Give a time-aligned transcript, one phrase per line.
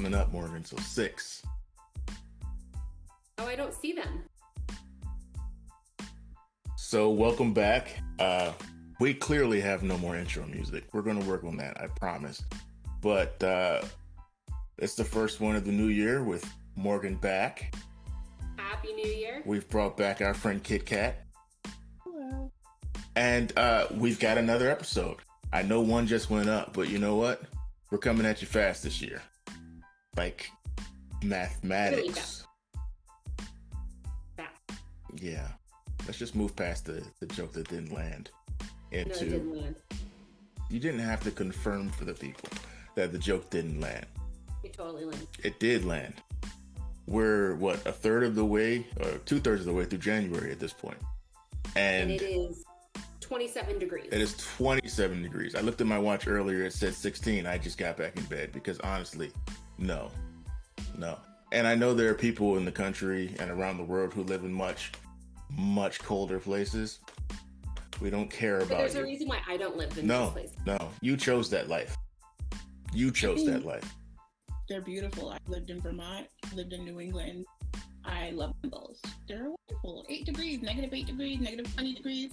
[0.00, 0.64] coming up, Morgan.
[0.64, 1.42] So six.
[3.36, 4.22] Oh, I don't see them.
[6.78, 8.00] So welcome back.
[8.18, 8.52] Uh,
[8.98, 10.84] we clearly have no more intro music.
[10.94, 12.42] We're going to work on that, I promise.
[13.02, 13.82] But uh,
[14.78, 17.74] it's the first one of the new year with Morgan back.
[18.56, 19.42] Happy New Year.
[19.44, 21.26] We've brought back our friend Kit Kat.
[22.04, 22.50] Hello.
[23.16, 25.18] And uh, we've got another episode.
[25.52, 27.42] I know one just went up, but you know what?
[27.90, 29.20] We're coming at you fast this year.
[30.16, 30.50] Like
[31.22, 32.44] mathematics.
[35.16, 35.48] Yeah.
[36.06, 38.30] Let's just move past the, the joke that didn't land
[38.92, 39.76] No, into didn't land.
[40.70, 42.48] you didn't have to confirm for the people
[42.94, 44.06] that the joke didn't land.
[44.64, 45.28] It totally landed.
[45.44, 46.14] It did land.
[47.06, 50.52] We're what a third of the way, or two thirds of the way through January
[50.52, 50.98] at this point,
[51.76, 52.64] and, And it is
[53.20, 54.08] 27 degrees.
[54.12, 55.54] it is 27 degrees.
[55.54, 57.46] I looked at my watch earlier; it said 16.
[57.46, 59.32] I just got back in bed because honestly,
[59.80, 60.10] no,
[60.96, 61.18] no.
[61.52, 64.44] And I know there are people in the country and around the world who live
[64.44, 64.92] in much,
[65.50, 67.00] much colder places.
[68.00, 69.00] We don't care But about there's you.
[69.00, 70.52] a reason why I don't live in No, this place.
[70.64, 70.90] no.
[71.00, 71.96] You chose that life.
[72.92, 73.94] You chose that life.
[74.68, 75.30] They're beautiful.
[75.30, 77.44] I lived in Vermont, lived in New England.
[78.04, 78.98] I love them both.
[79.28, 80.06] They're wonderful.
[80.08, 82.30] Eight degrees, negative eight degrees, negative 20 degrees.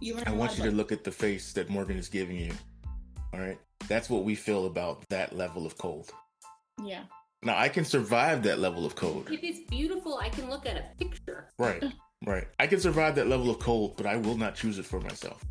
[0.00, 2.36] You learn I a want you to look at the face that Morgan is giving
[2.36, 2.52] you.
[3.32, 3.58] All right.
[3.88, 6.12] That's what we feel about that level of cold.
[6.82, 7.02] Yeah.
[7.42, 9.28] Now, I can survive that level of cold.
[9.30, 11.48] If it's beautiful, I can look at a picture.
[11.58, 11.82] Right.
[12.26, 12.48] Right.
[12.58, 15.44] I can survive that level of cold, but I will not choose it for myself.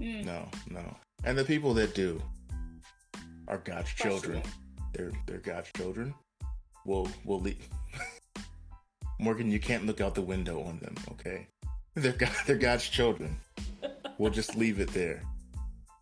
[0.00, 0.24] Mm.
[0.24, 0.96] No, no.
[1.24, 2.22] And the people that do
[3.46, 4.42] are God's Question children.
[4.94, 6.14] They're they're God's children.
[6.86, 7.68] We'll we'll leave.
[9.20, 11.46] Morgan, you can't look out the window on them, okay?
[11.94, 13.36] They're God, they're God's children.
[14.18, 15.22] We'll just leave it there.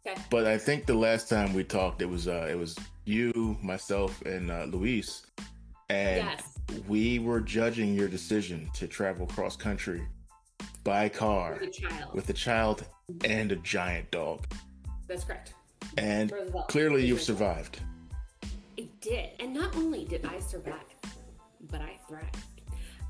[0.06, 0.20] Okay.
[0.30, 4.20] But I think the last time we talked, it was uh, it was you, myself,
[4.22, 5.26] and uh, Luis,
[5.90, 6.58] and Yes.
[6.88, 10.02] we were judging your decision to travel cross country
[10.84, 12.14] by car With a child.
[12.14, 12.84] with a child
[13.25, 14.47] and a giant dog,
[15.06, 15.52] That's correct.
[15.98, 16.69] and Roosevelt.
[16.69, 17.80] clearly you've survived.
[18.78, 19.30] It did.
[19.41, 20.76] And not only did I survive,
[21.70, 22.36] but I thrived.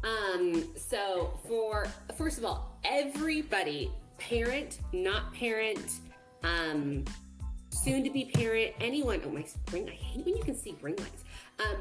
[0.03, 1.87] Um, so for
[2.17, 6.01] first of all, everybody, parent, not parent,
[6.43, 7.05] um,
[7.71, 10.97] soon to be parent, anyone, oh my ring, I hate when you can see ring
[10.97, 11.25] lights.
[11.61, 11.77] Um,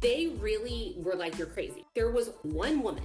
[0.00, 1.86] they really were like, you're crazy.
[1.94, 3.04] There was one woman,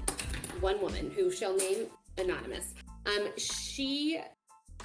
[0.60, 1.88] one woman who shall name
[2.18, 2.74] anonymous.
[3.06, 4.20] Um, she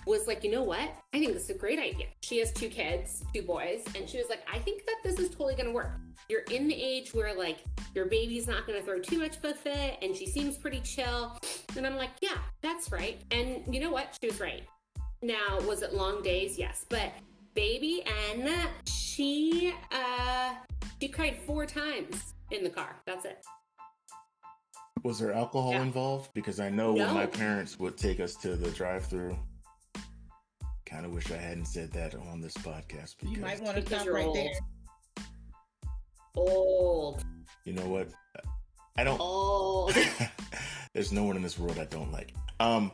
[0.06, 0.92] was like, you know what?
[1.12, 2.06] I think this is a great idea.
[2.20, 5.30] She has two kids, two boys, and she was like, I think that this is
[5.30, 5.92] totally gonna work.
[6.28, 7.58] You're in the age where like
[7.94, 11.38] your baby's not gonna throw too much of fit, and she seems pretty chill.
[11.76, 13.22] And I'm like, yeah, that's right.
[13.30, 14.16] And you know what?
[14.20, 14.62] She was right.
[15.24, 16.58] Now, was it long days?
[16.58, 17.10] Yes, but
[17.54, 20.52] baby Anna, she uh,
[21.00, 22.96] she cried four times in the car.
[23.06, 23.42] That's it.
[25.02, 25.80] Was there alcohol Yeah.
[25.82, 26.28] involved?
[26.34, 29.34] Because I know when my parents would take us to the drive-through.
[30.84, 33.82] Kind of wish I hadn't said that on this podcast because You might want to
[33.82, 34.36] Because stop right old.
[34.36, 35.24] there.
[36.36, 37.24] Old,
[37.64, 38.08] you know what?
[38.98, 39.18] I don't.
[39.20, 39.96] old.
[40.92, 42.34] There's no one in this world I don't like.
[42.60, 42.92] Um,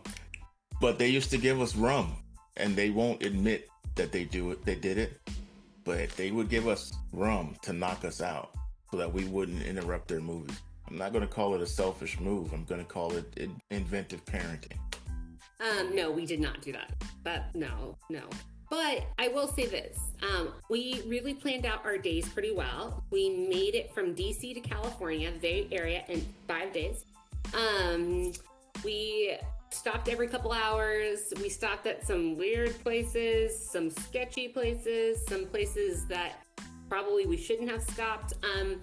[0.80, 2.16] but they used to give us rum,
[2.56, 4.64] and they won't admit that they do it.
[4.64, 5.20] They did it,
[5.84, 8.50] but they would give us rum to knock us out
[8.90, 10.58] so that we wouldn't interrupt their movies.
[10.88, 12.52] I'm not going to call it a selfish move.
[12.52, 14.76] I'm going to call it in- inventive parenting.
[15.60, 16.92] Um, no, we did not do that.
[17.22, 18.22] But no, no.
[18.70, 23.04] But I will say this: um, we really planned out our days pretty well.
[23.10, 27.04] We made it from DC to California, Bay Area, in five days.
[27.52, 28.32] Um,
[28.84, 29.36] we
[29.72, 31.32] stopped every couple hours.
[31.40, 36.44] We stopped at some weird places, some sketchy places, some places that
[36.88, 38.34] probably we shouldn't have stopped.
[38.44, 38.80] Um,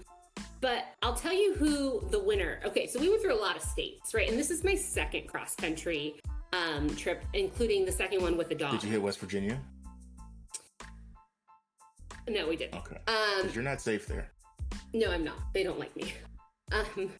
[0.60, 2.60] but I'll tell you who the winner.
[2.64, 4.28] Okay, so we went through a lot of states, right?
[4.28, 6.16] And this is my second cross country
[6.52, 8.72] um, trip, including the second one with the dog.
[8.72, 9.60] Did you hit West Virginia?
[12.28, 12.74] No, we didn't.
[12.76, 12.98] Okay.
[13.06, 14.30] Um, you're not safe there.
[14.92, 15.38] no, I'm not.
[15.54, 16.12] They don't like me.
[16.70, 17.10] Um,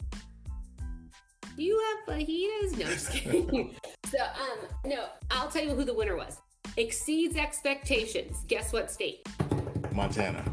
[1.58, 2.78] you have fajitas?
[2.78, 3.74] No, I'm just kidding.
[4.06, 4.58] so, um,
[4.90, 6.38] no, I'll tell you who the winner was.
[6.76, 8.38] Exceeds expectations.
[8.46, 9.26] Guess what state?
[9.92, 10.44] Montana.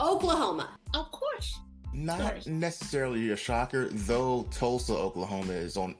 [0.00, 0.70] Oklahoma.
[0.94, 1.58] Of course.
[1.92, 2.40] Not Sorry.
[2.46, 5.94] necessarily a shocker, though Tulsa, Oklahoma is on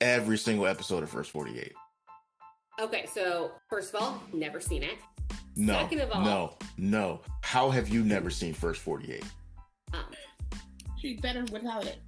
[0.00, 1.72] every single episode of First 48.
[2.80, 4.94] Okay, so first of all, never seen it.
[5.56, 5.74] No.
[5.74, 6.56] Second of all- no.
[6.78, 7.20] No.
[7.42, 9.22] How have you never seen First 48?
[9.92, 10.00] Um,
[10.98, 12.00] She's better without it.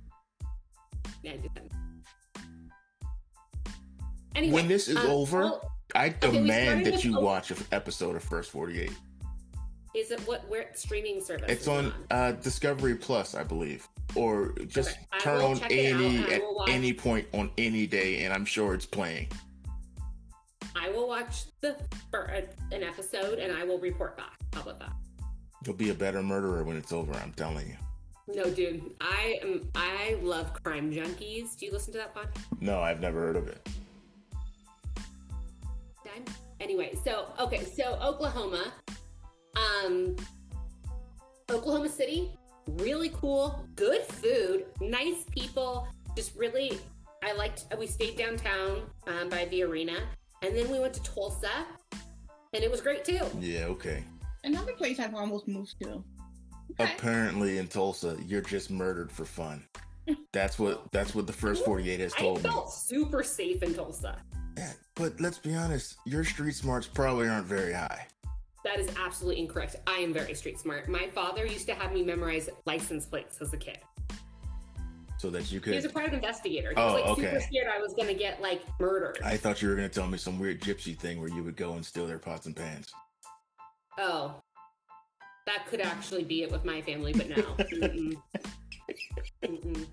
[4.35, 8.17] Anyway, when this is um, over, well, I demand started that you watch an episode
[8.17, 8.93] of First 48.
[9.95, 11.51] Is it what where streaming service?
[11.51, 16.43] It's it on uh, Discovery Plus, I believe, or just Okay, turn on A&E at
[16.69, 19.29] any point on any day, and I'm sure it's playing.
[20.77, 21.77] I will watch the
[22.11, 24.39] for an episode and I will report back.
[24.55, 24.93] How about that?
[25.67, 27.13] You'll be a better murderer when it's over.
[27.15, 27.77] I'm telling you.
[28.35, 28.95] No, dude.
[29.01, 29.69] I am.
[29.75, 31.57] I love crime junkies.
[31.57, 32.29] Do you listen to that pod?
[32.61, 33.69] No, I've never heard of it.
[36.05, 36.25] Dime?
[36.61, 38.73] Anyway, so okay, so Oklahoma,
[39.57, 40.15] um,
[41.51, 42.31] Oklahoma City,
[42.79, 46.79] really cool, good food, nice people, just really.
[47.23, 47.65] I liked.
[47.79, 49.99] We stayed downtown um, by the arena,
[50.43, 51.67] and then we went to Tulsa,
[52.55, 53.21] and it was great too.
[53.39, 54.05] Yeah, okay.
[54.45, 56.03] Another place I've almost moved to.
[56.83, 56.95] Okay.
[56.97, 59.65] Apparently, in Tulsa, you're just murdered for fun.
[60.33, 62.51] That's what that's what the first 48 has I told me.
[62.51, 64.17] felt super safe in Tulsa.
[64.57, 68.07] Yeah, but let's be honest, your street smarts probably aren't very high.
[68.65, 69.77] That is absolutely incorrect.
[69.87, 70.89] I am very street smart.
[70.89, 73.79] My father used to have me memorize license plates as a kid.
[75.19, 75.71] So that you could.
[75.73, 76.71] He was a private investigator.
[76.71, 79.19] He Oh, was like super scared I was gonna get like murdered.
[79.25, 81.75] I thought you were gonna tell me some weird gypsy thing where you would go
[81.75, 82.93] and steal their pots and pans.
[83.99, 84.40] Oh,
[85.47, 87.37] that could actually be it with my family, but no.
[87.83, 88.17] Mm-mm.
[89.43, 89.87] Mm-mm.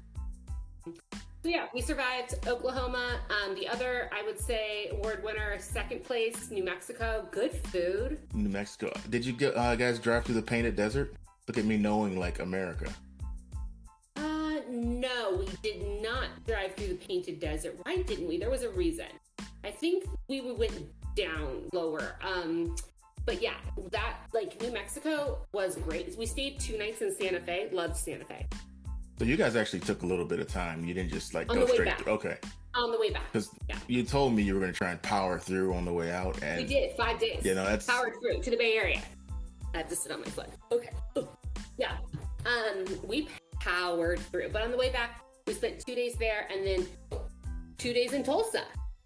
[1.43, 3.21] So yeah, we survived Oklahoma.
[3.29, 7.27] Um, the other, I would say, award winner, second place, New Mexico.
[7.31, 8.19] Good food.
[8.33, 8.91] New Mexico.
[9.09, 11.15] Did you get, uh, guys drive through the painted desert?
[11.47, 12.91] Look at me knowing like America.
[14.17, 17.77] Uh, no, we did not drive through the painted desert.
[17.83, 18.37] Why didn't we?
[18.37, 19.07] There was a reason.
[19.63, 20.73] I think we went
[21.15, 22.15] down lower.
[22.21, 22.75] Um,
[23.27, 23.53] but yeah,
[23.91, 26.17] that like New Mexico was great.
[26.17, 27.67] We stayed two nights in Santa Fe.
[27.71, 28.47] Loved Santa Fe.
[29.19, 30.85] So you guys actually took a little bit of time.
[30.85, 31.85] You didn't just like On go the way straight.
[31.97, 32.07] back.
[32.07, 32.37] Okay,
[32.73, 33.77] On the way back, because Yeah.
[33.87, 36.61] you told me you were gonna try and power through on the way out, and
[36.61, 37.43] we did five days.
[37.45, 39.01] you know that's powered through to the Bay Area.
[39.73, 40.47] I have to sit on my foot.
[40.71, 40.89] Okay.
[41.77, 41.97] Yeah.
[42.45, 43.27] Um, we
[43.59, 46.87] powered through, but on the way back, we spent two days there and then
[47.77, 48.63] two days in Tulsa.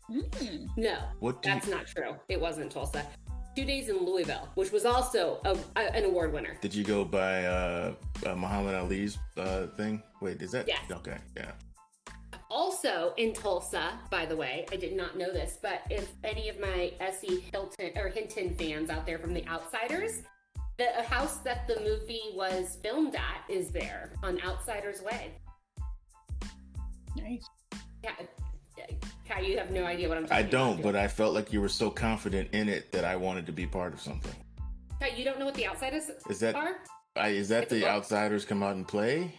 [0.10, 0.68] Mm.
[0.78, 2.16] No, what do you, That's not true.
[2.30, 3.06] It wasn't Tulsa.
[3.56, 6.56] Two days in Louisville, which was also a, a- an award winner.
[6.62, 7.94] did you go by uh,
[8.26, 10.02] uh Muhammad Ali's uh thing?
[10.22, 10.80] Wait, is that Yes.
[10.92, 11.18] okay?
[11.36, 11.52] Yeah.
[12.50, 16.60] Also in Tulsa, by the way, I did not know this, but if any of
[16.60, 17.46] my S.E.
[17.52, 20.24] Hilton or Hinton fans out there from The Outsiders,
[20.78, 25.32] the house that the movie was filmed at is there on Outsiders Way.
[27.16, 27.46] Nice.
[28.04, 28.12] Yeah,
[29.28, 31.54] Kai, you have no idea what I'm talking I don't, do but I felt like
[31.54, 34.36] you were so confident in it that I wanted to be part of something.
[35.00, 36.78] Kai, you don't know what The Outsiders Is that are?
[37.16, 39.34] I, is that It's the outsiders come out and play?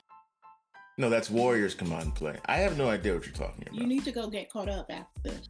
[0.98, 2.36] No, that's warriors come out and play.
[2.46, 3.74] I have no idea what you're talking about.
[3.74, 5.48] You need to go get caught up after this.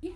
[0.00, 0.12] Yeah.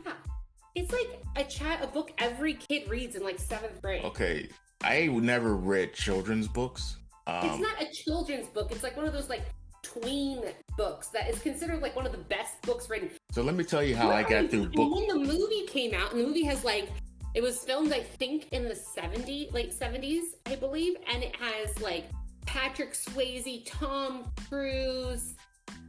[0.75, 4.05] It's like a chat, a book every kid reads in like seventh grade.
[4.05, 4.49] okay,
[4.82, 6.96] I never read children's books.
[7.26, 8.73] Um, it's not a children's book.
[8.73, 9.43] It's like one of those like
[9.82, 10.43] tween
[10.76, 13.10] books that is considered like one of the best books written.
[13.30, 16.12] so let me tell you how I got through And when the movie came out,
[16.12, 16.88] and the movie has like
[17.34, 21.80] it was filmed, I think, in the 70s, late 70s, I believe, and it has
[21.80, 22.04] like
[22.44, 25.34] Patrick Swayze, Tom Cruise,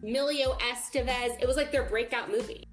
[0.01, 1.41] Emilio Estevez.
[1.41, 2.69] It was like their breakout movie.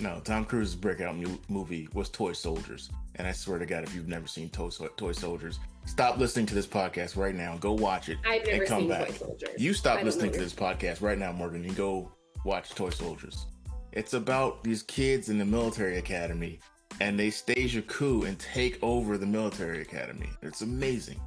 [0.00, 3.94] No, Tom Cruise's breakout mu- movie was Toy Soldiers, and I swear to God, if
[3.94, 7.56] you've never seen Toy, Toy Soldiers, stop listening to this podcast right now.
[7.58, 9.08] Go watch it I've never and come seen back.
[9.08, 9.50] Toy Soldiers.
[9.58, 12.12] You stop listening to this podcast right now, Morgan, and go
[12.44, 13.46] watch Toy Soldiers.
[13.92, 16.60] It's about these kids in the military academy,
[17.00, 20.28] and they stage a coup and take over the military academy.
[20.42, 21.20] It's amazing.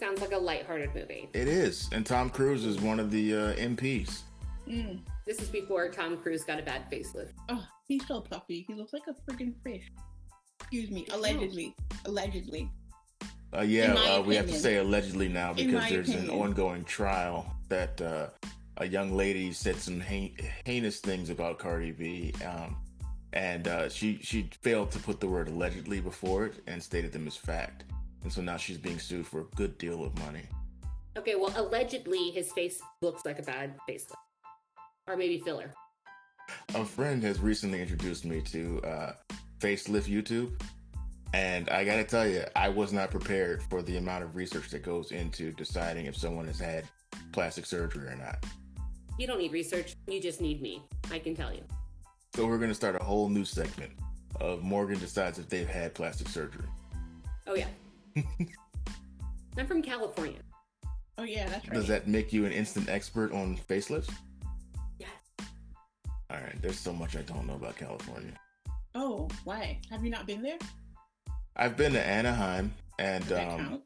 [0.00, 1.28] Sounds like a lighthearted movie.
[1.32, 4.22] It is, and Tom Cruise is one of the uh, MPs.
[4.66, 5.00] Mm.
[5.26, 7.32] This is before Tom Cruise got a bad facelift.
[7.48, 8.64] Oh, he's so puffy.
[8.66, 9.92] He looks like a freaking fish.
[10.60, 11.06] Excuse me.
[11.12, 11.76] Allegedly.
[12.06, 12.70] Allegedly.
[13.54, 16.30] Uh, yeah, In my uh, we have to say allegedly now because my there's an
[16.30, 18.26] ongoing trial that uh,
[18.78, 22.76] a young lady said some hein- heinous things about Cardi B, um,
[23.34, 27.26] and uh, she she failed to put the word allegedly before it and stated them
[27.26, 27.84] as fact,
[28.22, 30.44] and so now she's being sued for a good deal of money.
[31.18, 34.14] Okay, well, allegedly his face looks like a bad facelift,
[35.06, 35.74] or maybe filler.
[36.74, 39.12] A friend has recently introduced me to uh,
[39.60, 40.52] Facelift YouTube.
[41.34, 44.82] And I gotta tell you, I was not prepared for the amount of research that
[44.82, 46.84] goes into deciding if someone has had
[47.32, 48.44] plastic surgery or not.
[49.18, 49.96] You don't need research.
[50.06, 50.82] You just need me.
[51.10, 51.62] I can tell you.
[52.34, 53.92] So we're gonna start a whole new segment
[54.40, 56.66] of Morgan decides if they've had plastic surgery.
[57.46, 57.68] Oh yeah.
[59.56, 60.40] I'm from California.
[61.18, 61.74] Oh yeah, that's right.
[61.74, 64.12] Does that make you an instant expert on facelifts?
[64.98, 65.10] Yes.
[66.30, 68.32] All right, there's so much I don't know about California.
[68.94, 69.78] Oh, why?
[69.90, 70.58] Have you not been there?
[71.56, 73.82] I've been to Anaheim and Does that um, count?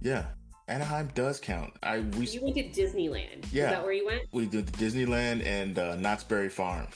[0.00, 0.24] yeah,
[0.68, 1.72] Anaheim does count.
[1.82, 3.46] I we You went to Disneyland.
[3.52, 3.64] Yeah.
[3.64, 4.22] Is that where you went?
[4.32, 6.94] we did Disneyland and uh, Knott's Berry Farms,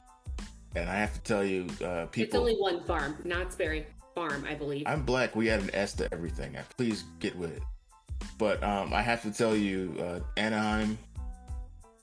[0.75, 4.55] and I have to tell you, uh, It's only one farm, Knott's Berry Farm, I
[4.55, 4.85] believe.
[4.87, 5.35] I'm black.
[5.37, 6.57] We add an S to everything.
[6.77, 7.63] Please get with it.
[8.39, 10.99] But um, I have to tell you, uh, Anaheim,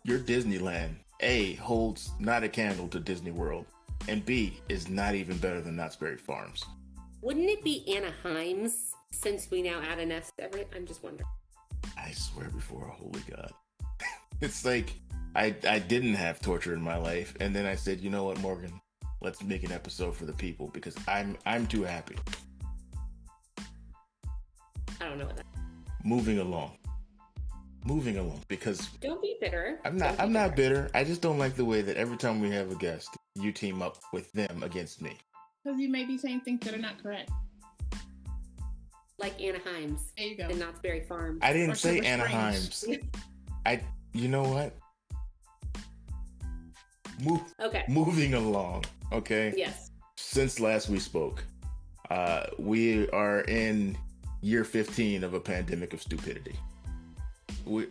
[0.03, 3.65] your Disneyland A holds not a candle to Disney World,
[4.07, 6.63] and B is not even better than Knott's Berry Farms.
[7.23, 10.65] Wouldn't it be Anaheim's since we now add an S to every?
[10.75, 11.29] I'm just wondering.
[11.97, 13.49] I swear before a holy God,
[14.41, 14.91] it's like
[15.33, 18.41] I I didn't have torture in my life, and then I said, you know what,
[18.41, 18.73] Morgan,
[19.21, 22.17] let's make an episode for the people because I'm I'm too happy.
[24.99, 25.45] I don't know what that.
[26.03, 26.71] Moving along,
[27.85, 29.79] moving along because Don't be bitter.
[29.85, 30.19] I'm not.
[30.19, 30.89] I'm not bitter.
[30.93, 33.81] I just don't like the way that every time we have a guest, you team
[33.81, 35.17] up with them against me.
[35.63, 37.29] Because you may be saying things that are not correct.
[39.19, 40.45] Like Anaheim's There you go.
[40.49, 41.39] and Knott's Berry Farm.
[41.41, 42.85] I didn't Or say Silver Anaheim's.
[43.65, 43.81] I.
[44.13, 44.75] You know what?
[47.23, 47.83] Move, Okay.
[47.87, 48.85] moving along.
[49.11, 49.53] Okay.
[49.55, 49.91] Yes.
[50.17, 51.43] Since last we spoke,
[52.09, 53.97] uh, we are in
[54.41, 56.55] year 15 of a pandemic of stupidity.
[57.65, 57.87] We,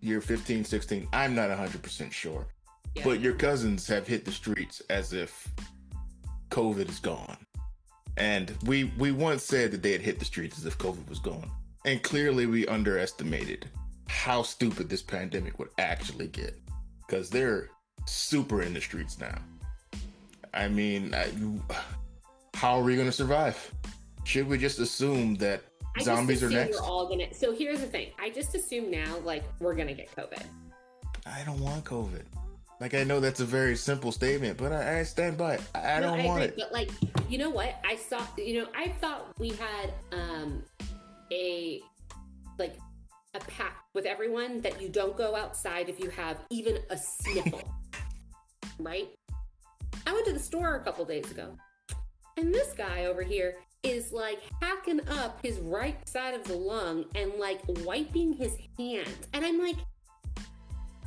[0.00, 1.06] year 15, 16.
[1.12, 2.46] I'm not 100% sure.
[2.94, 3.04] Yeah.
[3.04, 5.46] But your cousins have hit the streets as if
[6.50, 7.36] COVID is gone.
[8.16, 11.18] And we we once said that they had hit the streets as if COVID was
[11.18, 11.50] gone.
[11.84, 13.68] And clearly we underestimated
[14.08, 16.58] how stupid this pandemic would actually get.
[17.06, 17.70] Because they're
[18.06, 19.38] super in the streets now.
[20.52, 21.30] I mean, I,
[22.54, 23.72] how are we going to survive?
[24.24, 25.62] Should we just assume that
[25.96, 26.80] I zombies are next?
[26.80, 27.32] We're all gonna.
[27.32, 28.10] So here's the thing.
[28.18, 30.44] I just assume now, like, we're gonna get COVID.
[31.26, 32.22] I don't want COVID.
[32.80, 35.62] Like, I know that's a very simple statement, but I, I stand by it.
[35.74, 36.70] I, I No, don't want agree, it.
[36.70, 36.90] But like,
[37.28, 37.74] you know what?
[37.84, 38.22] I saw.
[38.38, 40.62] You know, I thought we had um
[41.30, 41.82] a
[42.58, 42.76] like
[43.34, 47.62] a pact with everyone that you don't go outside if you have even a sniffle.
[48.80, 49.08] right?
[50.06, 51.54] I went to the store a couple days ago,
[52.38, 57.04] and this guy over here is like hacking up his right side of the lung
[57.14, 59.76] and like wiping his hands, and I'm like,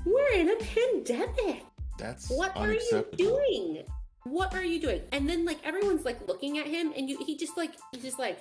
[0.06, 1.66] we're in a pandemic.
[1.98, 3.84] That's What are you doing?
[4.26, 5.02] What are you doing?
[5.12, 8.20] And then like everyone's like looking at him, and you he just like he's just
[8.20, 8.40] like,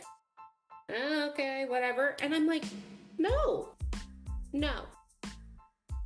[0.90, 2.16] "Ah, okay, whatever.
[2.22, 2.64] And I'm like,
[3.18, 3.68] no,
[4.52, 4.84] no.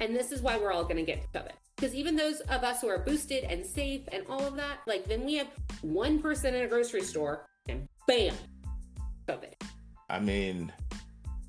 [0.00, 1.52] And this is why we're all gonna get COVID.
[1.76, 5.04] Because even those of us who are boosted and safe and all of that, like
[5.06, 5.48] then we have
[5.82, 8.34] one person in a grocery store and bam,
[9.28, 9.54] COVID.
[10.08, 10.72] I mean,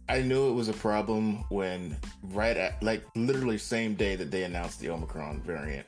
[0.09, 4.43] I knew it was a problem when right at like literally same day that they
[4.43, 5.85] announced the Omicron variant,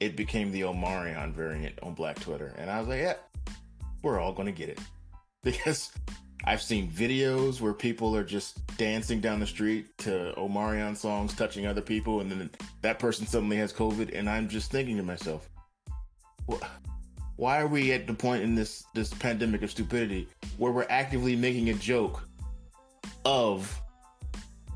[0.00, 3.14] it became the Omarion variant on Black Twitter, and I was like, yeah,
[4.02, 4.78] we're all gonna get it.
[5.44, 5.92] Because
[6.44, 11.64] I've seen videos where people are just dancing down the street to Omarion songs, touching
[11.64, 12.50] other people, and then
[12.82, 15.48] that person suddenly has COVID, and I'm just thinking to myself,
[16.50, 16.62] "Wh-
[17.36, 21.36] why are we at the point in this this pandemic of stupidity where we're actively
[21.36, 22.27] making a joke
[23.28, 23.80] of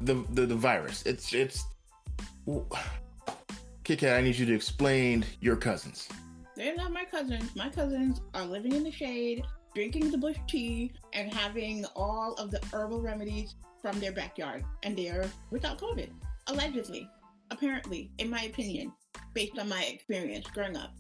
[0.02, 1.02] the the, the virus?
[1.06, 1.64] It's it's.
[3.84, 6.08] Kit I need you to explain your cousins.
[6.54, 7.56] They're not my cousins.
[7.56, 9.44] My cousins are living in the shade,
[9.74, 14.64] drinking the bush tea, and having all of the herbal remedies from their backyard.
[14.82, 16.10] And they're without COVID.
[16.48, 17.08] Allegedly.
[17.50, 18.92] Apparently, in my opinion,
[19.34, 20.94] based on my experience growing up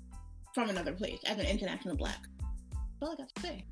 [0.54, 2.20] from another place as an international black.
[2.40, 3.64] That's all I got to say.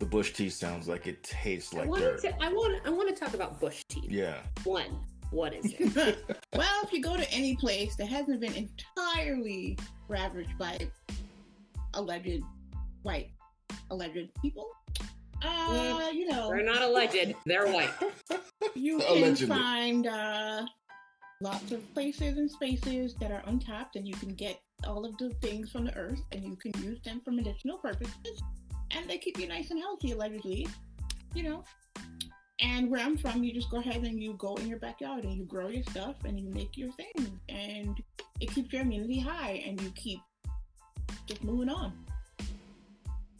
[0.00, 2.20] The bush tea sounds like it tastes I like wanted dirt.
[2.22, 4.06] to I want I want to talk about bush tea.
[4.08, 4.38] Yeah.
[4.64, 4.98] One,
[5.30, 5.94] what is it?
[6.56, 9.78] well, if you go to any place that hasn't been entirely
[10.08, 10.78] ravaged by
[11.92, 12.42] alleged
[13.02, 13.30] white
[13.90, 14.70] alleged people,
[15.42, 17.34] uh, you know, They're not alleged.
[17.44, 17.90] They're white.
[18.74, 20.66] you can find uh,
[21.42, 25.28] lots of places and spaces that are untapped, and you can get all of the
[25.42, 28.42] things from the earth, and you can use them for medicinal purposes,
[28.90, 30.66] and they keep you nice and healthy, allegedly,
[31.34, 31.64] you know.
[32.60, 35.34] And where I'm from, you just go ahead and you go in your backyard and
[35.34, 37.98] you grow your stuff and you make your things, and
[38.40, 40.20] it keeps your immunity high, and you keep
[41.26, 41.92] just moving on.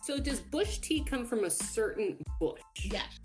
[0.02, 2.60] So does bush tea come from a certain bush?
[2.82, 3.20] Yes.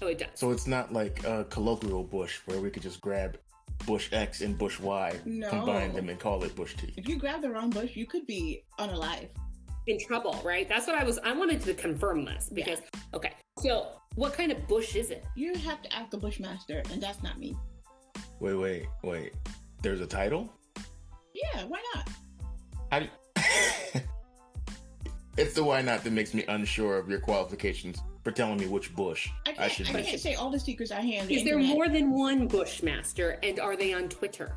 [0.00, 0.28] Oh, it does.
[0.34, 3.38] So it's not like a colloquial bush where we could just grab
[3.86, 5.50] bush X and bush Y, No.
[5.50, 6.94] combine them, and call it bush tea.
[6.96, 9.28] If you grab the wrong bush, you could be unalive.
[9.88, 10.68] In trouble, right?
[10.68, 11.18] That's what I was.
[11.18, 12.80] I wanted to confirm this because
[13.14, 13.32] okay.
[13.58, 15.24] So what kind of bush is it?
[15.34, 17.56] You have to ask the bushmaster, and that's not me.
[18.40, 19.32] Wait, wait, wait.
[19.82, 20.52] There's a title?
[21.34, 22.08] Yeah, why not?
[22.90, 23.06] How do
[25.36, 28.94] it's the why not that makes me unsure of your qualifications for telling me which
[28.94, 31.30] bush I I, can't, I should can't say all the secrets I hand.
[31.30, 34.56] Is there more than one Bushmaster, and are they on Twitter?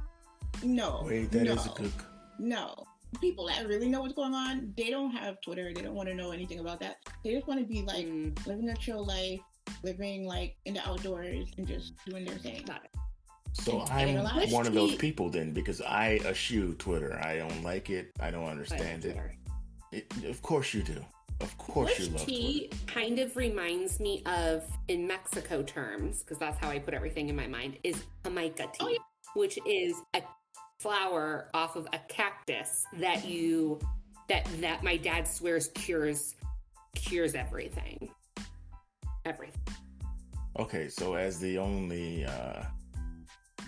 [0.63, 1.03] No.
[1.05, 1.91] Wait, that no, is a good.
[2.39, 2.73] No.
[3.20, 5.72] People that really know what's going on, they don't have Twitter.
[5.74, 6.98] They don't want to know anything about that.
[7.24, 9.39] They just want to be like Mm, living a chill life,
[9.84, 12.63] living like in the outdoors and just doing their thing.
[12.65, 12.91] got it.
[13.53, 14.48] So It's I'm getting a lot.
[14.50, 17.20] one of those people then because I eschew Twitter.
[17.22, 18.12] I don't like it.
[18.22, 19.18] I don't understand it.
[19.91, 20.12] It.
[20.25, 21.03] Of course you do.
[21.41, 22.41] Of course you Bush love Twitter.
[22.41, 27.27] tea kind of reminds me of, in Mexico terms, because that's how I put everything
[27.30, 28.98] in my mind, is Jamaica tea, Oh, yeah.
[29.34, 30.22] which is a
[30.81, 33.79] flower off of a cactus that you
[34.27, 36.35] that that my dad swears cures
[36.95, 38.09] cures everything.
[39.25, 39.61] Everything.
[40.57, 42.63] Okay, so as the only uh,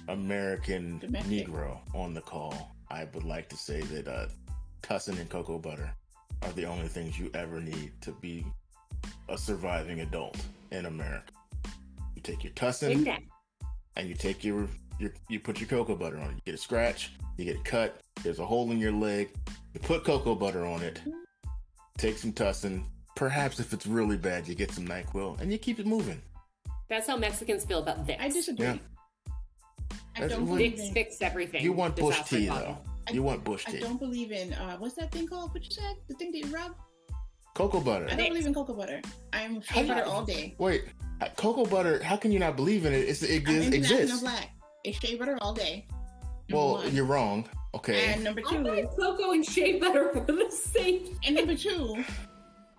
[0.07, 1.47] American Domestic.
[1.47, 4.27] Negro on the call, I would like to say that uh,
[4.81, 5.93] tussin and cocoa butter
[6.41, 8.45] are the only things you ever need to be
[9.29, 10.37] a surviving adult
[10.71, 11.31] in America.
[12.15, 13.17] You take your tussin
[13.95, 14.67] and you take your,
[14.99, 16.35] your you put your cocoa butter on it.
[16.35, 19.29] You get a scratch, you get a cut, there's a hole in your leg,
[19.73, 21.01] you put cocoa butter on it,
[21.97, 22.83] take some tussin,
[23.15, 26.21] perhaps if it's really bad, you get some NyQuil, and you keep it moving.
[26.89, 28.21] That's how Mexicans feel about Vicks.
[28.21, 28.65] I disagree.
[28.65, 28.77] Yeah.
[30.15, 30.93] I That's don't what- believe Vicks in.
[30.93, 31.63] fix everything.
[31.63, 32.73] You want bush tea problem.
[32.73, 32.77] though.
[33.07, 33.77] I- You want bush tea.
[33.77, 35.53] I don't believe in uh, what's that thing called?
[35.53, 35.95] What you said?
[36.07, 36.73] The thing that you rub?
[37.55, 38.07] Cocoa butter.
[38.09, 39.01] I don't believe in cocoa butter.
[39.33, 40.55] I'm How shea do butter all day.
[40.57, 40.85] Wait,
[41.21, 42.01] uh, cocoa butter.
[42.01, 43.07] How can you not believe in it?
[43.09, 44.21] It's, it I'm is- international exists.
[44.21, 44.49] black.
[44.83, 45.85] It's shea butter all day.
[46.51, 46.93] Well, one.
[46.95, 47.47] you're wrong.
[47.75, 48.13] Okay.
[48.13, 51.17] and number I two, thought cocoa and shea butter were the same.
[51.25, 52.03] and number two.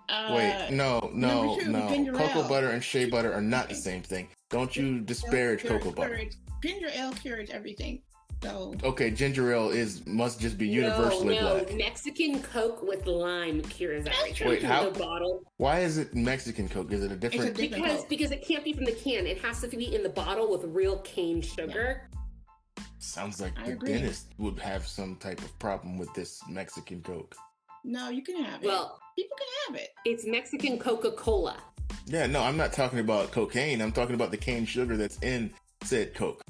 [0.08, 1.88] Uh, Wait, no, no, two, no.
[2.12, 2.48] Cocoa ale.
[2.48, 4.28] butter and shea butter are not the same thing.
[4.50, 6.16] Don't you disparage cocoa butter.
[6.16, 8.02] cures- Ginger ale cures everything.
[8.44, 11.64] So Okay, ginger ale is must just be universally no, no.
[11.64, 11.74] black.
[11.76, 14.48] Mexican Coke with lime cures everything.
[14.48, 15.42] Wait, how- The bottle.
[15.56, 16.92] Why is it Mexican Coke?
[16.92, 17.54] Is it a different?
[17.56, 18.08] different Because Coke.
[18.08, 19.26] because it can't be from the can.
[19.26, 22.08] It has to be in the bottle with real cane sugar.
[22.98, 23.92] Sounds like I the agree.
[23.92, 27.34] dentist would have some type of problem with this Mexican Coke.
[27.84, 28.66] no, you can have it.
[28.66, 29.90] Well, people can have it.
[30.04, 31.56] it's Mexican Coca Cola.
[32.06, 33.80] Yeah, no, I'm not talking about cocaine.
[33.82, 35.52] I'm talking about the cane sugar that's in
[35.82, 36.42] said Coke.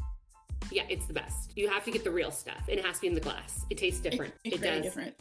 [0.75, 1.53] Yeah, it's the best.
[1.57, 2.65] You have to get the real stuff.
[2.69, 3.65] and It has to be in the glass.
[3.71, 4.35] It tastes It's, different.
[4.43, 4.87] it's it very does.
[4.87, 5.15] different.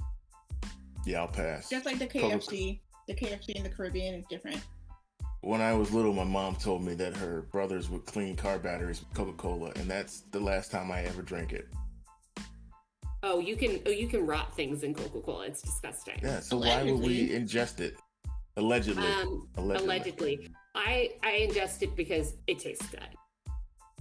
[1.06, 1.70] Yeah, I'll pass.
[1.70, 2.80] Just like the Coca- KFC.
[3.08, 4.60] The KFC in the Caribbean is different.
[5.42, 9.02] When I was little, my mom told me that her brothers would clean car batteries
[9.02, 11.68] with Coca Cola, and that's the last time I ever drank it.
[13.22, 15.46] Oh, you can oh you can rot things in Coca Cola.
[15.48, 16.20] It's disgusting.
[16.24, 17.96] Yeah, so why would we ingest it?
[18.58, 19.06] Allegedly.
[19.06, 19.86] Um, allegedly.
[19.86, 20.50] allegedly.
[20.76, 23.02] I I ingest it because it tastes good.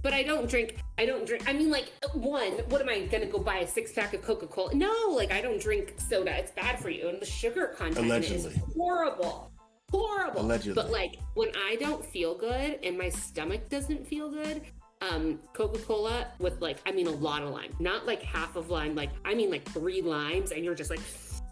[0.03, 0.77] But I don't drink.
[0.99, 1.45] I don't drink.
[1.49, 2.53] I mean, like one.
[2.69, 4.75] What am I gonna go buy a six pack of Coca Cola?
[4.75, 6.37] No, like I don't drink soda.
[6.37, 8.73] It's bad for you, and the sugar content in it is Allegedly.
[8.77, 9.53] horrible,
[9.91, 10.41] horrible.
[10.41, 10.75] Allegedly.
[10.75, 14.63] But like when I don't feel good and my stomach doesn't feel good,
[15.03, 18.71] um, Coca Cola with like I mean a lot of lime, not like half of
[18.71, 18.95] lime.
[18.97, 21.01] Like I mean like three limes, and you're just like,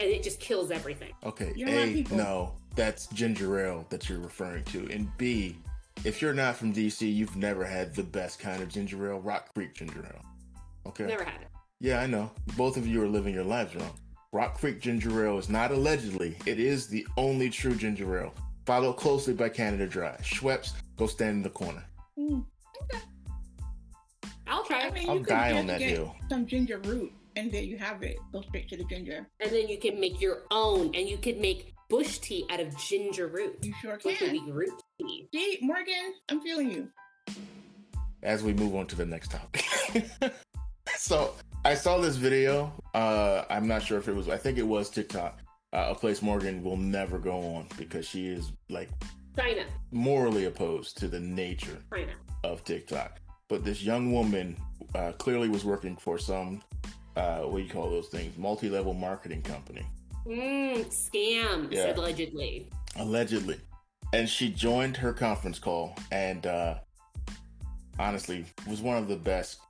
[0.00, 1.12] and it just kills everything.
[1.24, 2.16] Okay, You're around A, people.
[2.16, 4.88] no, that's ginger ale that you're referring to.
[4.90, 5.56] And B,
[6.04, 9.52] if you're not from DC, you've never had the best kind of ginger ale, Rock
[9.54, 10.24] Creek ginger ale.
[10.86, 11.06] Okay?
[11.06, 11.48] Never had it.
[11.80, 12.30] Yeah, I know.
[12.56, 13.92] Both of you are living your lives wrong.
[14.32, 18.34] Rock Creek ginger ale is not allegedly, it is the only true ginger ale,
[18.64, 20.16] followed closely by Canada Dry.
[20.22, 21.84] Schweppes, go stand in the corner.
[22.18, 22.44] Mm.
[24.46, 24.94] I'll try I it.
[24.94, 26.14] mean, I'll you could die just on that get hill.
[26.28, 28.16] Some ginger root, and there you have it.
[28.32, 29.26] Go straight to the ginger.
[29.40, 32.74] and then you can make your own, and you could make bush tea out of
[32.78, 34.46] ginger root, You sure which would can.
[34.46, 35.28] be root tea.
[35.34, 36.88] See, Morgan, I'm feeling you.
[38.22, 39.64] as we move on to the next topic.
[40.96, 42.72] so I saw this video.
[42.94, 44.28] Uh, I'm not sure if it was.
[44.28, 45.40] I think it was TikTok.
[45.72, 48.88] Uh, a place Morgan will never go on because she is like
[49.36, 52.12] China, morally opposed to the nature China.
[52.44, 53.20] of TikTok.
[53.48, 54.56] But this young woman
[54.94, 56.62] uh, clearly was working for some
[57.16, 58.36] uh, what do you call those things?
[58.38, 59.84] Multi-level marketing company,
[60.26, 61.94] Mm, scams, Yeah.
[61.94, 62.68] allegedly.
[62.96, 63.58] allegedly.
[64.12, 66.78] And she joined her conference call, and uh,
[67.98, 69.60] honestly, was one of the best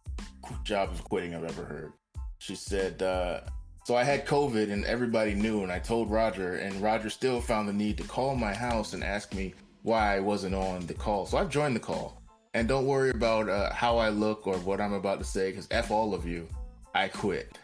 [0.64, 1.92] jobs of quitting I've ever heard.
[2.38, 3.40] She said, uh,
[3.84, 7.68] "So I had COVID, and everybody knew, and I told Roger, and Roger still found
[7.68, 11.26] the need to call my house and ask me why I wasn't on the call.
[11.26, 12.22] So I've joined the call,
[12.54, 15.68] and don't worry about uh, how I look or what I'm about to say, because
[15.70, 16.48] f all of you,
[16.94, 17.58] I quit."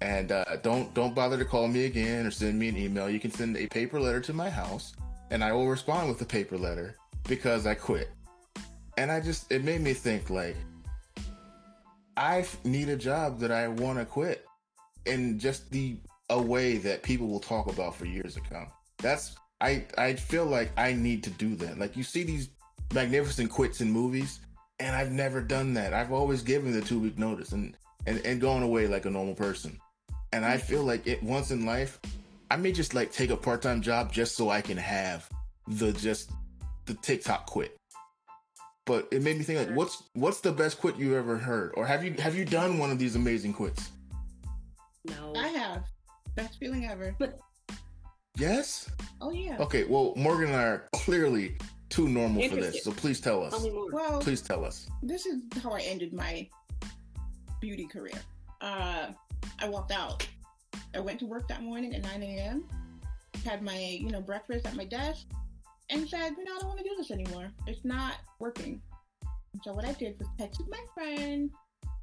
[0.00, 3.10] And uh, don't don't bother to call me again or send me an email.
[3.10, 4.94] You can send a paper letter to my house,
[5.30, 8.10] and I will respond with a paper letter because I quit.
[8.96, 10.56] And I just it made me think like
[12.16, 14.46] I need a job that I want to quit,
[15.06, 15.96] in just the
[16.30, 18.68] a way that people will talk about for years to come.
[18.98, 21.78] That's I I feel like I need to do that.
[21.78, 22.50] Like you see these
[22.94, 24.40] magnificent quits in movies,
[24.78, 25.92] and I've never done that.
[25.92, 29.34] I've always given the two week notice and and and gone away like a normal
[29.34, 29.78] person.
[30.32, 31.98] And I feel like it once in life,
[32.50, 35.28] I may just like take a part time job just so I can have
[35.66, 36.30] the just
[36.86, 37.76] the TikTok quit.
[38.84, 41.86] But it made me think like, what's what's the best quit you ever heard, or
[41.86, 43.90] have you have you done one of these amazing quits?
[45.04, 45.32] No.
[45.36, 45.84] I have.
[46.34, 47.14] Best feeling ever.
[48.36, 48.90] Yes.
[49.20, 49.56] Oh yeah.
[49.58, 49.84] Okay.
[49.84, 51.56] Well, Morgan and I are clearly
[51.88, 53.52] too normal for this, so please tell us.
[53.62, 53.88] Tell.
[53.92, 54.88] Well, Please tell us.
[55.02, 56.48] this is how I ended my
[57.60, 58.14] beauty career.
[58.60, 59.08] Uh,
[59.60, 60.26] I walked out.
[60.94, 62.64] I went to work that morning at 9 a.m.
[63.44, 65.26] Had my, you know, breakfast at my desk,
[65.90, 67.50] and said, you know, I don't want to do this anymore.
[67.66, 68.80] It's not working.
[69.52, 71.50] And so what I did was texted my friend,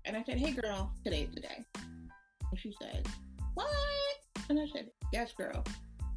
[0.06, 1.64] and I said, hey girl, today's the day.
[1.76, 3.08] And she said,
[3.54, 3.68] what?
[4.50, 5.64] And I said, yes, girl.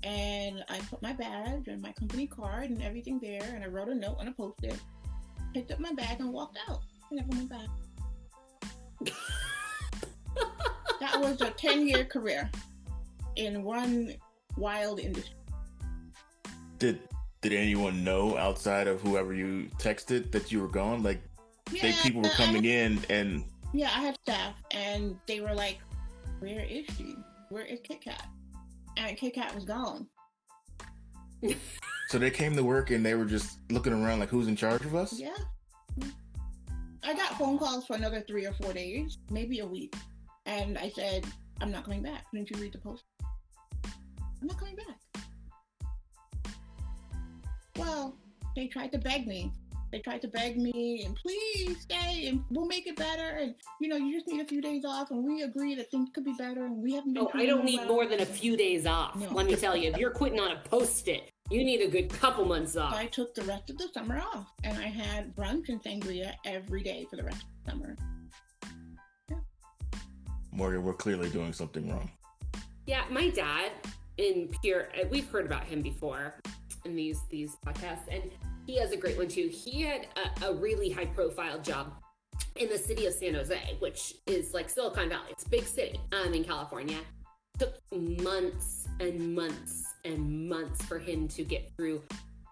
[0.02, 3.88] And I put my badge and my company card and everything there, and I wrote
[3.88, 4.78] a note on a post-it,
[5.54, 6.80] picked up my bag and walked out.
[7.10, 7.68] I never went back.
[11.00, 12.50] that was a 10 year career
[13.36, 14.14] in one
[14.56, 15.34] wild industry.
[16.78, 17.00] Did
[17.40, 21.02] did anyone know outside of whoever you texted that you were gone?
[21.04, 21.20] Like,
[21.70, 25.78] they, people were coming had- in, and Yeah, I had staff, and they were like,
[26.40, 27.14] Where is she?
[27.50, 28.26] Where is Kit Kat?
[28.96, 30.06] And Kit Kat was gone.
[32.08, 34.84] so they came to work and they were just looking around like, who's in charge
[34.84, 35.18] of us?
[35.18, 35.36] Yeah.
[37.04, 39.94] I got phone calls for another three or four days, maybe a week.
[40.48, 41.26] And I said,
[41.60, 42.24] I'm not coming back.
[42.32, 43.04] Didn't you read the post?
[44.40, 45.22] I'm not coming back.
[47.76, 48.16] Well,
[48.56, 49.52] they tried to beg me.
[49.92, 53.36] They tried to beg me and please stay and we'll make it better.
[53.40, 56.08] And you know, you just need a few days off and we agree that things
[56.14, 57.24] could be better and we haven't been.
[57.24, 57.88] Oh, I don't need well.
[57.88, 59.16] more than a few days off.
[59.16, 59.30] No.
[59.30, 62.44] Let me tell you, if you're quitting on a post-it, you need a good couple
[62.44, 62.94] months off.
[62.94, 66.82] I took the rest of the summer off and I had brunch and sangria every
[66.82, 67.96] day for the rest of the summer.
[70.52, 72.10] Morgan, we're clearly doing something wrong.
[72.86, 73.72] Yeah, my dad
[74.16, 76.34] in pure uh, we've heard about him before
[76.84, 78.30] in these these podcasts and
[78.66, 79.48] he has a great one too.
[79.48, 80.08] He had
[80.42, 81.94] a, a really high profile job
[82.56, 85.30] in the city of San Jose, which is like Silicon Valley.
[85.30, 86.98] It's a big city um, in California.
[87.58, 92.02] Took months and months and months for him to get through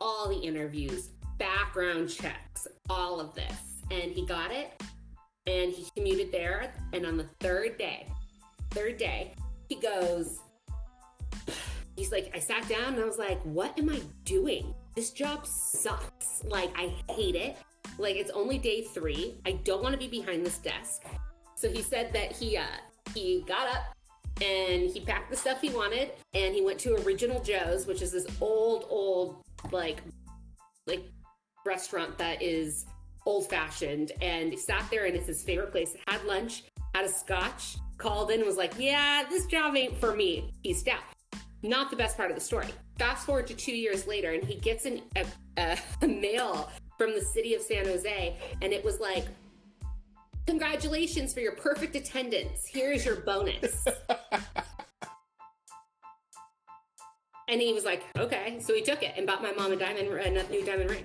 [0.01, 3.83] all the interviews, background checks, all of this.
[3.91, 4.83] And he got it
[5.47, 6.73] and he commuted there.
[6.93, 8.09] And on the third day,
[8.71, 9.35] third day,
[9.69, 10.41] he goes,
[11.97, 14.75] he's like, I sat down and I was like, what am I doing?
[14.95, 16.43] This job sucks.
[16.45, 17.57] Like, I hate it.
[17.99, 19.35] Like, it's only day three.
[19.47, 21.05] I don't want to be behind this desk.
[21.55, 22.65] So he said that he, uh,
[23.15, 23.97] he got up
[24.43, 28.13] and he packed the stuff he wanted and he went to Original Joe's, which is
[28.13, 30.03] this old, old, like,
[30.87, 31.05] like
[31.65, 32.85] restaurant that is
[33.27, 35.95] old fashioned and sat there and it's his favorite place.
[36.07, 40.15] Had lunch, had a scotch, called in and was like, Yeah, this job ain't for
[40.15, 40.53] me.
[40.63, 41.01] He's out.
[41.63, 42.69] Not the best part of the story.
[42.99, 45.27] Fast forward to two years later, and he gets an, a,
[45.59, 49.27] a, a mail from the city of San Jose, and it was like,
[50.47, 52.67] Congratulations for your perfect attendance.
[52.67, 53.85] Here's your bonus.
[57.49, 58.59] and he was like, Okay.
[58.61, 61.05] So he took it and bought my mom a diamond, a new diamond ring.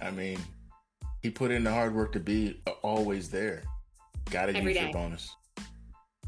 [0.00, 0.38] I mean,
[1.22, 3.62] he put in the hard work to be always there.
[4.30, 5.34] Gotta Every use your bonus.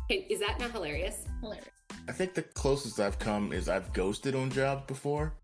[0.08, 1.26] Is that not hilarious?
[1.40, 1.68] Hilarious.
[2.08, 5.34] I think the closest I've come is I've ghosted on jobs before.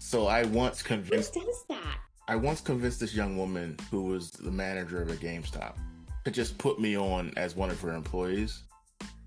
[0.00, 1.34] So I once convinced.
[1.34, 1.98] Who convinced does that?
[2.28, 5.76] I once convinced this young woman who was the manager of a GameStop
[6.24, 8.62] to just put me on as one of her employees,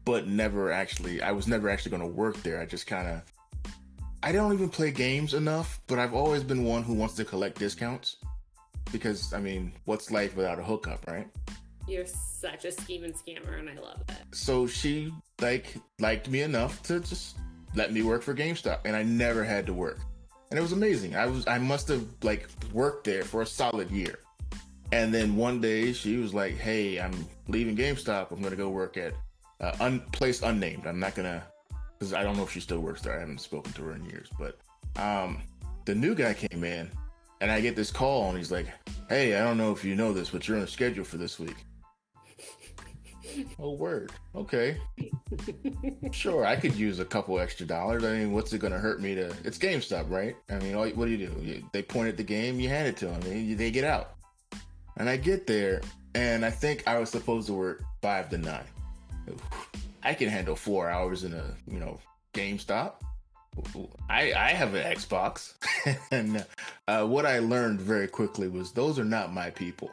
[0.06, 2.62] but never actually I was never actually going to work there.
[2.62, 3.22] I just kind of
[4.22, 7.60] I don't even play games enough, but I've always been one who wants to collect
[7.60, 8.18] discounts
[8.92, 11.28] because I mean, what's life without a hookup, right?
[11.88, 14.16] You're such a scheme and scammer, and I love it.
[14.32, 17.38] so she like liked me enough to just
[17.76, 20.00] let me work for GameStop, and I never had to work,
[20.50, 21.16] and it was amazing.
[21.16, 24.20] I was I must have like worked there for a solid year,
[24.92, 28.32] and then one day she was like, "Hey, I'm leaving GameStop.
[28.32, 29.14] I'm gonna go work at
[29.60, 30.88] uh, un- place unnamed.
[30.88, 31.44] I'm not gonna
[32.00, 33.16] because I don't know if she still works there.
[33.16, 34.58] I haven't spoken to her in years, but
[35.02, 35.42] um,
[35.86, 36.90] the new guy came in,
[37.44, 38.68] and I get this call, and he's like,
[39.10, 41.38] "Hey, I don't know if you know this, but you're on a schedule for this
[41.38, 41.58] week."
[43.58, 44.12] Oh, word.
[44.36, 44.78] Okay.
[46.12, 48.04] sure, I could use a couple extra dollars.
[48.04, 49.34] I mean, what's it going to hurt me to?
[49.44, 50.36] It's GameStop, right?
[50.52, 51.42] I mean, all, what do you do?
[51.42, 53.86] You, they point at the game, you hand it to them, and you- they get
[53.86, 54.12] out.
[54.98, 55.82] And I get there,
[56.14, 58.68] and I think I was supposed to work five to nine.
[60.04, 61.98] I can handle four hours in a, you know,
[62.36, 62.94] GameStop.
[64.10, 65.54] I I have an Xbox,
[66.12, 66.46] and
[66.88, 69.92] uh, what I learned very quickly was those are not my people.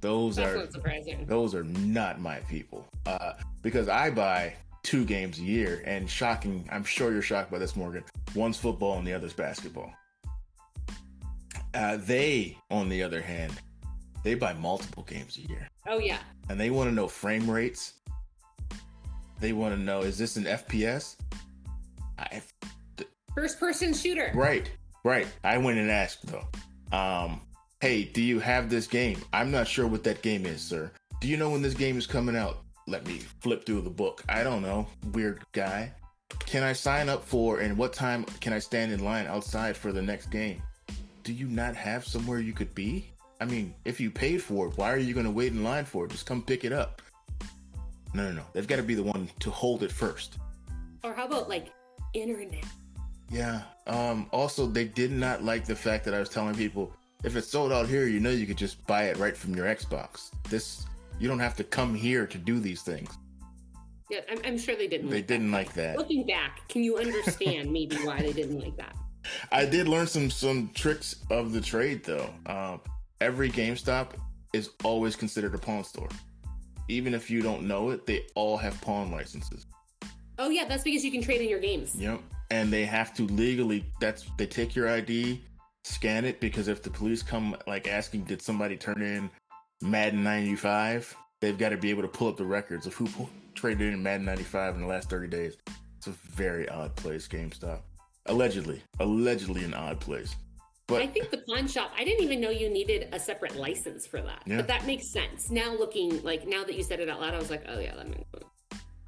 [0.00, 0.80] Those That's are
[1.26, 2.86] those are not my people.
[3.06, 7.58] Uh, because I buy two games a year, and shocking, I'm sure you're shocked by
[7.58, 8.04] this, Morgan.
[8.34, 9.92] One's football and the other's basketball.
[11.74, 13.52] Uh, they, on the other hand,
[14.24, 16.18] they buy multiple games a year, Oh yeah.
[16.48, 17.94] and they want to know frame rates.
[19.38, 21.16] They want to know is this an FPS?
[22.20, 22.42] I,
[23.34, 24.32] First person shooter.
[24.34, 24.70] Right,
[25.04, 25.26] right.
[25.44, 26.46] I went and asked though.
[26.96, 27.40] Um,
[27.80, 29.20] hey, do you have this game?
[29.32, 30.90] I'm not sure what that game is, sir.
[31.20, 32.58] Do you know when this game is coming out?
[32.86, 34.24] Let me flip through the book.
[34.28, 35.92] I don't know, weird guy.
[36.46, 39.92] Can I sign up for and what time can I stand in line outside for
[39.92, 40.62] the next game?
[41.22, 43.12] Do you not have somewhere you could be?
[43.40, 45.84] I mean, if you paid for it, why are you going to wait in line
[45.84, 46.10] for it?
[46.10, 47.00] Just come pick it up.
[48.12, 48.42] No, no, no.
[48.52, 50.38] They've got to be the one to hold it first.
[51.04, 51.68] Or how about like
[52.12, 52.64] internet?
[53.30, 53.62] Yeah.
[53.86, 56.92] Um, also, they did not like the fact that I was telling people
[57.22, 59.66] if it's sold out here, you know you could just buy it right from your
[59.66, 60.30] Xbox.
[60.48, 60.86] This
[61.18, 63.10] you don't have to come here to do these things.
[64.10, 65.10] Yeah, I'm, I'm sure they didn't.
[65.10, 65.96] They like didn't like that.
[65.96, 68.96] Looking back, can you understand maybe why they didn't like that?
[69.52, 72.30] I did learn some some tricks of the trade though.
[72.46, 72.80] Um,
[73.20, 74.12] every GameStop
[74.52, 76.08] is always considered a pawn store.
[76.88, 79.66] Even if you don't know it, they all have pawn licenses.
[80.40, 81.94] Oh yeah, that's because you can trade in your games.
[81.94, 82.20] Yep.
[82.50, 85.40] And they have to legally that's they take your ID,
[85.84, 89.30] scan it because if the police come like asking did somebody turn in
[89.82, 93.06] Madden 95, they've got to be able to pull up the records of who
[93.54, 95.58] traded in Madden 95 in the last 30 days.
[95.98, 97.80] It's a very odd place, GameStop.
[98.26, 100.34] Allegedly, allegedly an odd place.
[100.86, 101.92] But I think the pawn shop.
[101.96, 104.42] I didn't even know you needed a separate license for that.
[104.46, 104.56] Yeah.
[104.56, 105.74] But that makes sense now.
[105.76, 108.08] Looking like now that you said it out loud, I was like, oh yeah, that
[108.08, 108.49] makes sense.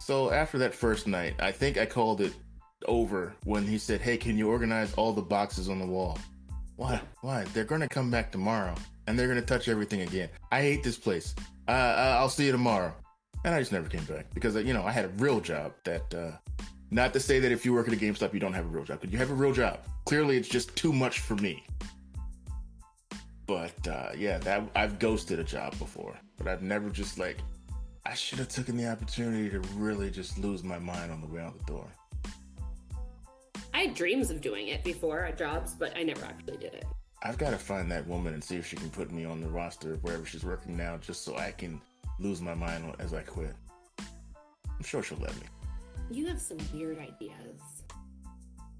[0.05, 2.35] So after that first night, I think I called it
[2.87, 6.19] over when he said, "Hey, can you organize all the boxes on the wall?"
[6.75, 7.01] Why?
[7.21, 7.45] Why?
[7.53, 8.75] They're going to come back tomorrow
[9.07, 10.29] and they're going to touch everything again.
[10.51, 11.37] I hate this place.
[11.69, 12.93] Uh, I'll see you tomorrow.
[13.45, 15.73] And I just never came back because you know I had a real job.
[15.85, 16.33] That uh,
[16.91, 18.85] not to say that if you work at a GameStop you don't have a real
[18.85, 19.79] job, but you have a real job.
[20.05, 21.65] Clearly, it's just too much for me.
[23.47, 27.37] But uh, yeah, that I've ghosted a job before, but I've never just like
[28.05, 31.41] I should have taken the opportunity to really just lose my mind on the way
[31.41, 31.87] out the door.
[33.73, 36.85] I had dreams of doing it before at jobs, but I never actually did it.
[37.23, 39.49] I've got to find that woman and see if she can put me on the
[39.49, 41.81] roster of wherever she's working now, just so I can
[42.19, 43.55] lose my mind as I quit.
[43.99, 45.47] I'm sure she'll let me.
[46.11, 47.61] You have some weird ideas.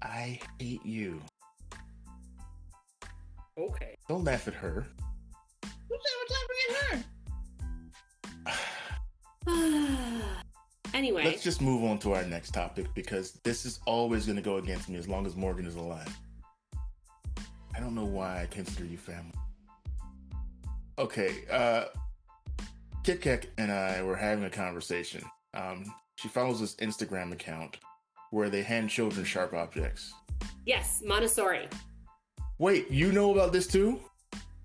[0.01, 1.21] I hate you.
[3.57, 3.95] Okay.
[4.09, 4.85] Don't laugh at her.
[5.63, 7.12] Said what's happening at her?
[10.93, 14.41] anyway, Let's just move on to our next topic because this is always going to
[14.41, 16.17] go against me as long as Morgan is alive.
[17.75, 19.33] I don't know why I consider you family.
[20.99, 21.85] Okay, uh,
[23.03, 25.23] Kit Kat and I were having a conversation.
[25.53, 27.77] Um, she follows this Instagram account
[28.31, 30.13] where they hand children sharp objects.
[30.65, 31.67] yes, Montessori.
[32.59, 33.99] Wait, you know about this too?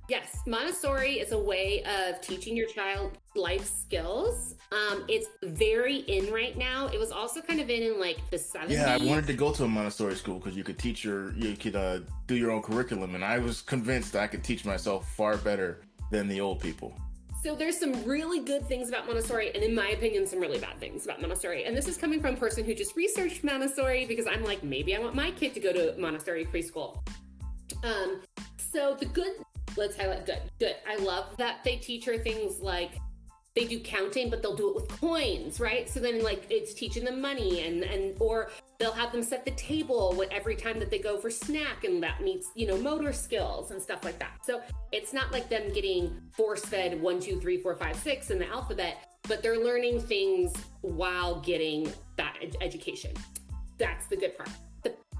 [0.08, 4.54] Yes, Montessori is a way of teaching your child life skills.
[4.72, 6.86] Um, it's very in right now.
[6.86, 8.70] It was also kind of in in like the 70s.
[8.70, 11.54] Yeah, I wanted to go to a Montessori school because you could teach your, you
[11.56, 15.36] could uh, do your own curriculum, and I was convinced I could teach myself far
[15.36, 16.94] better than the old people.
[17.42, 20.80] So there's some really good things about Montessori, and in my opinion, some really bad
[20.80, 21.64] things about Montessori.
[21.64, 24.96] And this is coming from a person who just researched Montessori because I'm like, maybe
[24.96, 26.98] I want my kid to go to Montessori preschool.
[27.84, 28.22] Um,
[28.72, 29.32] so the good,
[29.76, 30.40] let's highlight good.
[30.58, 30.76] Good.
[30.88, 32.92] I love that they teach her things like
[33.54, 35.88] they do counting, but they'll do it with coins, right?
[35.88, 39.50] So then like it's teaching them money and and or they'll have them set the
[39.52, 43.12] table with every time that they go for snack and that meets you know motor
[43.12, 44.60] skills and stuff like that so
[44.92, 48.48] it's not like them getting force fed one two three four five six in the
[48.48, 50.52] alphabet but they're learning things
[50.82, 53.12] while getting that ed- education
[53.78, 54.50] that's the good part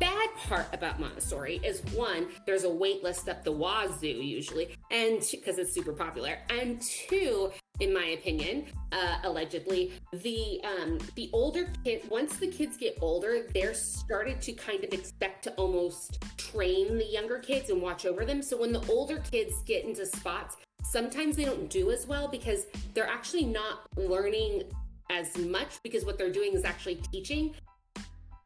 [0.01, 5.23] bad part about montessori is one there's a wait list up the wazoo usually and
[5.31, 11.71] because it's super popular and two in my opinion, uh, allegedly, the um, the older
[11.85, 16.99] kid once the kids get older, they're started to kind of expect to almost train
[16.99, 18.43] the younger kids and watch over them.
[18.43, 20.57] So when the older kids get into spots,
[20.91, 24.65] sometimes they don't do as well because they're actually not learning
[25.11, 27.55] as much because what they're doing is actually teaching.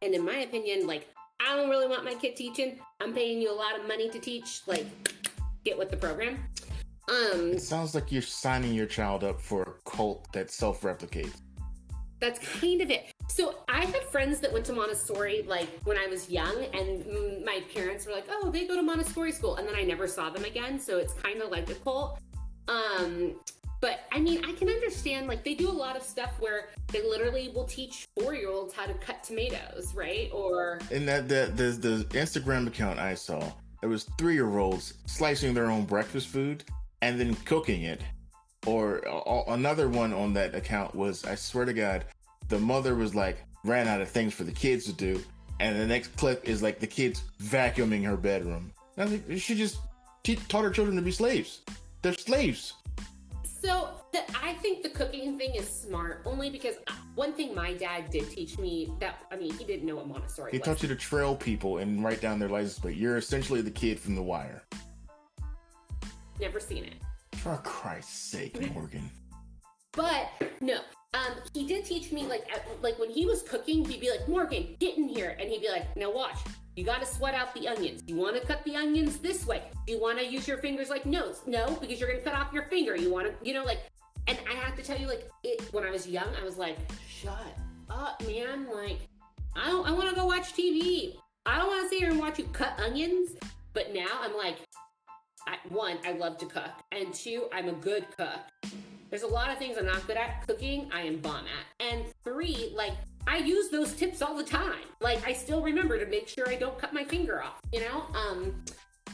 [0.03, 1.09] And in my opinion, like
[1.45, 2.79] I don't really want my kid teaching.
[3.01, 4.63] I'm paying you a lot of money to teach.
[4.67, 4.87] Like,
[5.65, 6.39] get with the program.
[7.09, 11.35] Um, It sounds like you're signing your child up for a cult that self replicates.
[12.21, 13.13] That's kind of it.
[13.29, 17.63] So I had friends that went to Montessori like when I was young, and my
[17.75, 20.45] parents were like, "Oh, they go to Montessori school," and then I never saw them
[20.45, 20.79] again.
[20.79, 22.21] So it's kind of like a cult.
[22.69, 23.41] Um,
[23.83, 27.03] but I mean, I can understand like they do a lot of stuff where they
[27.03, 30.31] literally will teach four year olds how to cut tomatoes, right?
[30.33, 33.43] Or And that the the, the Instagram account I saw,
[33.83, 36.65] it was three year olds slicing their own breakfast food
[37.03, 38.01] and then cooking it.
[38.67, 42.05] Or uh, another one on that account was, I swear to God,
[42.49, 45.21] the mother was like ran out of things for the kids to do,
[45.59, 48.73] and the next clip is like the kids vacuuming her bedroom.
[48.97, 49.79] And I think she just
[50.49, 51.63] taught her children to be slaves.
[52.03, 52.75] They're slaves.
[53.63, 57.75] So the, I think the cooking thing is smart, only because uh, one thing my
[57.75, 60.67] dad did teach me that I mean he didn't know what Montessori He was.
[60.67, 62.97] taught you to trail people and write down their license plate.
[62.97, 64.65] You're essentially the kid from The Wire.
[66.41, 66.95] Never seen it,
[67.37, 69.09] For Christ's sake, Morgan.
[69.93, 70.29] but
[70.61, 70.79] no.
[71.15, 72.45] Um, he did teach me like
[72.83, 75.69] like when he was cooking, he'd be like, "Morgan, get in here," and he'd be
[75.69, 76.39] like, "Now watch."
[76.75, 78.03] You got to sweat out the onions.
[78.07, 79.63] You want to cut the onions this way.
[79.87, 82.65] You want to use your fingers like no, no, because you're gonna cut off your
[82.65, 82.97] finger.
[82.97, 83.81] You want to, you know, like.
[84.29, 86.79] And I have to tell you, like, it when I was young, I was like,
[87.09, 87.59] "Shut
[87.91, 89.01] up, man!" Like,
[89.57, 91.17] I don't, I want to go watch TV.
[91.45, 93.31] I don't want to sit here and watch you cut onions.
[93.75, 94.59] But now I'm like,
[95.47, 98.39] I, one, I love to cook, and two, I'm a good cook.
[99.11, 100.47] There's a lot of things I'm not good at.
[100.47, 101.87] Cooking, I am bomb at.
[101.87, 102.95] And three, like,
[103.27, 104.85] I use those tips all the time.
[105.01, 108.05] Like, I still remember to make sure I don't cut my finger off, you know?
[108.15, 108.63] Um,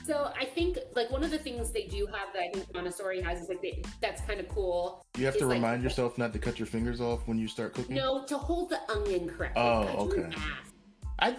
[0.04, 3.20] so I think, like, one of the things they do have that I think Montessori
[3.20, 5.04] has is, like, they, that's kind of cool.
[5.16, 7.74] You have to like, remind yourself not to cut your fingers off when you start
[7.74, 7.96] cooking.
[7.96, 9.62] No, to hold the onion correctly.
[9.62, 10.42] Oh, God, you're an okay.
[11.20, 11.36] I,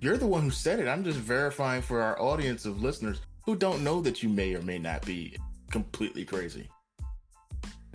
[0.00, 0.86] you're the one who said it.
[0.86, 4.62] I'm just verifying for our audience of listeners who don't know that you may or
[4.62, 5.36] may not be
[5.70, 6.68] completely crazy.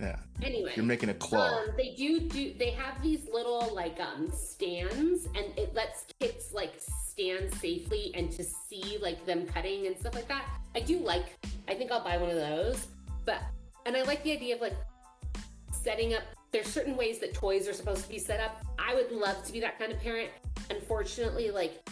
[0.00, 0.72] Yeah, Anyway.
[0.76, 1.58] you're making a claw.
[1.58, 6.52] Um, they do do they have these little like um stands and it lets kids
[6.52, 10.44] like stand safely and to see like them cutting and stuff like that.
[10.76, 11.26] I do like
[11.66, 12.86] I think I'll buy one of those.
[13.24, 13.42] But
[13.86, 14.76] and I like the idea of like
[15.72, 18.64] setting up there's certain ways that toys are supposed to be set up.
[18.78, 20.30] I would love to be that kind of parent.
[20.70, 21.82] Unfortunately, like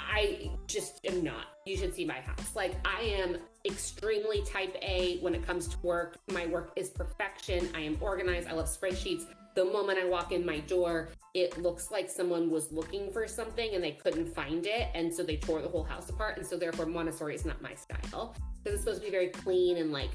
[0.00, 1.46] I just am not.
[1.66, 2.56] You should see my house.
[2.56, 3.36] Like, I am
[3.68, 6.18] extremely type A when it comes to work.
[6.32, 7.68] My work is perfection.
[7.74, 8.48] I am organized.
[8.48, 9.24] I love spreadsheets.
[9.54, 13.74] The moment I walk in my door, it looks like someone was looking for something
[13.74, 14.88] and they couldn't find it.
[14.94, 16.36] And so they tore the whole house apart.
[16.38, 19.78] And so, therefore, Montessori is not my style because it's supposed to be very clean
[19.78, 20.10] and like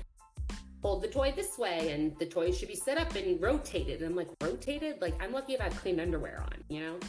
[0.81, 4.01] hold the toy this way and the toy should be set up and rotated.
[4.01, 5.01] And I'm like, rotated?
[5.01, 6.99] Like, I'm lucky if I have clean underwear on, you know?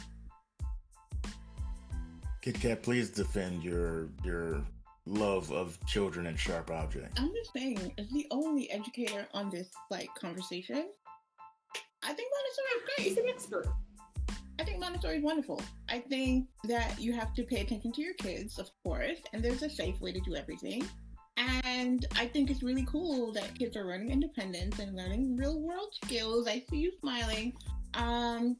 [2.41, 4.63] Kit Kat, please defend your your
[5.05, 7.19] love of children and sharp objects.
[7.19, 10.89] I'm just saying, as the only educator on this like conversation,
[12.03, 13.07] I think Montessori He's is great.
[13.07, 13.67] He's an expert.
[14.57, 15.61] I think Montessori is wonderful.
[15.89, 19.63] I think that you have to pay attention to your kids, of course, and there's
[19.63, 20.87] a safe way to do everything.
[21.37, 25.93] And I think it's really cool that kids are learning independence and learning real world
[26.03, 26.47] skills.
[26.47, 27.53] I see you smiling.
[27.95, 28.55] Um,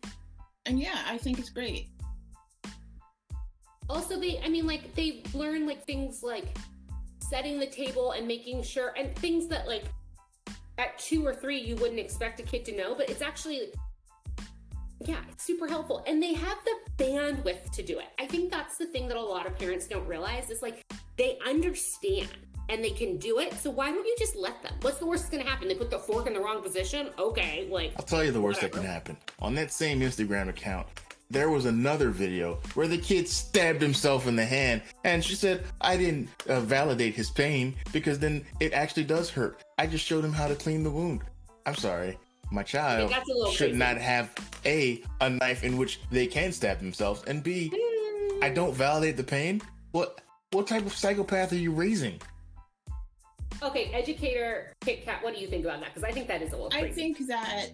[0.66, 1.90] and yeah, I think it's great.
[3.90, 6.58] Also they i mean like they learn like things like
[7.20, 9.86] setting the table and making sure and things that like
[10.78, 13.72] at two or three you wouldn't expect a kid to know but it's actually
[15.02, 16.04] yeah it's super helpful.
[16.08, 18.08] And they have the bandwidth to do it.
[18.20, 20.84] I think that's the thing that a lot of parents don't realize is like
[21.18, 22.30] they understand
[22.70, 23.54] and they can do it.
[23.54, 24.74] So why don't you just let them?
[24.82, 25.68] What's the worst that's gonna happen?
[25.68, 27.10] They put the fork in the wrong position?
[27.20, 29.18] Okay like I'll tell you the worst that can happen.
[29.40, 30.88] On that same Instagram account,
[31.30, 35.64] there was another video where the kid stabbed himself in the hand, and she said,
[35.82, 39.64] "I didn't uh, validate his pain because then it actually does hurt.
[39.78, 41.22] I just showed him how to clean the wound."
[41.66, 42.18] I'm sorry,
[42.52, 43.80] my child that's a little should crazy.
[43.80, 44.34] not have
[44.66, 47.72] a a knife in which they can stab themselves, and b
[48.42, 49.62] I don't validate the pain.
[49.92, 52.22] What what type of psychopath are you raising?
[53.64, 56.52] okay educator kit kat what do you think about that because i think that is
[56.52, 57.70] a little I think that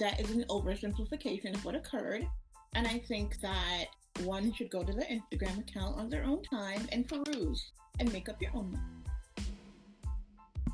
[0.00, 2.26] that is an oversimplification of what occurred.
[2.76, 3.86] And I think that
[4.22, 8.28] one should go to the Instagram account on their own time and peruse and make
[8.28, 9.46] up your own mind.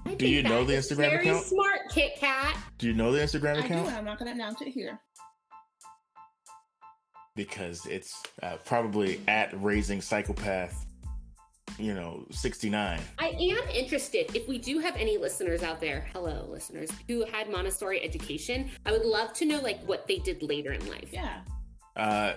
[0.04, 1.44] I Do you know the is Instagram very account?
[1.46, 2.56] smart, Kit Kat.
[2.78, 3.88] Do you know the Instagram I do, account?
[3.88, 4.98] and I'm not going to announce it here.
[7.36, 10.84] because it's uh, probably at raising psychopath
[11.78, 14.36] you know 69 I am interested.
[14.36, 18.92] If we do have any listeners out there, hello, listeners, who had Montessori education, I
[18.92, 21.08] would love to know like what they did later in life.
[21.12, 21.40] Yeah.
[21.96, 22.34] Uh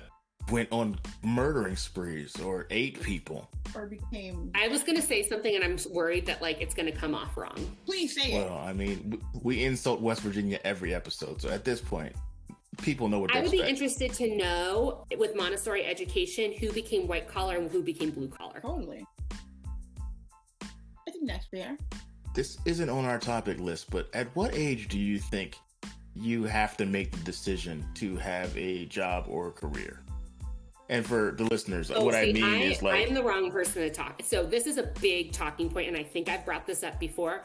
[0.52, 4.52] went on murdering sprees or ate people Or became.
[4.54, 7.76] I was gonna say something, and I'm worried that like it's gonna come off wrong.
[7.86, 8.46] Please say it.
[8.46, 12.14] well i mean we insult west virginia every episode so at this point
[12.82, 17.26] people know what I would be interested to know with Montessori education who became white
[17.28, 18.60] collar and who became blue collar.
[18.60, 19.06] Totally.
[20.62, 21.78] I think that's fair.
[22.34, 25.58] this isn't on our topic list, but at what age do you think
[26.16, 30.02] you have to make the decision to have a job or a career?
[30.90, 33.82] And for the listeners, Oh, what I see, mean is like I'm the wrong person
[33.82, 34.22] to talk.
[34.24, 37.44] So this is a big talking point, and I think I've brought this up before.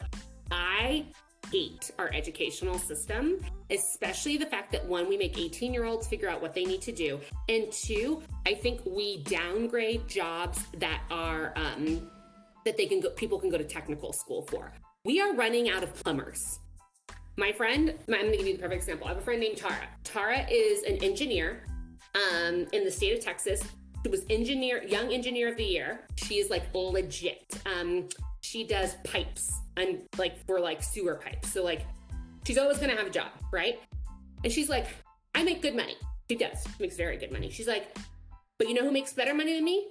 [0.51, 1.05] I
[1.51, 6.29] hate our educational system, especially the fact that one, we make 18 year olds figure
[6.29, 7.19] out what they need to do,
[7.49, 12.09] and two, I think we downgrade jobs that are um,
[12.63, 14.71] that they can go, people can go to technical school for.
[15.03, 16.59] We are running out of plumbers.
[17.37, 19.07] My friend, I'm going to give you the perfect example.
[19.07, 19.87] I have a friend named Tara.
[20.03, 21.63] Tara is an engineer
[22.15, 23.63] um, in the state of Texas.
[24.03, 26.07] She was engineer, young engineer of the year.
[26.15, 27.53] She is like legit.
[27.65, 28.09] Um,
[28.41, 31.53] she does pipes and like for like sewer pipes.
[31.53, 31.85] So like,
[32.45, 33.79] she's always gonna have a job, right?
[34.43, 34.87] And she's like,
[35.35, 35.95] I make good money.
[36.29, 36.63] She does.
[36.63, 37.49] She makes very good money.
[37.49, 37.95] She's like,
[38.57, 39.89] but you know who makes better money than me?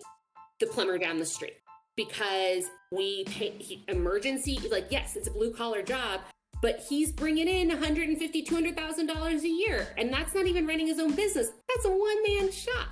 [0.59, 1.55] The plumber down the street.
[1.97, 6.21] Because we pay he, emergency, like yes, it's a blue collar job,
[6.63, 10.99] but he's bringing in 150 200000 dollars a year and that's not even running his
[10.99, 11.53] own business.
[11.69, 12.89] That's a one-man shop.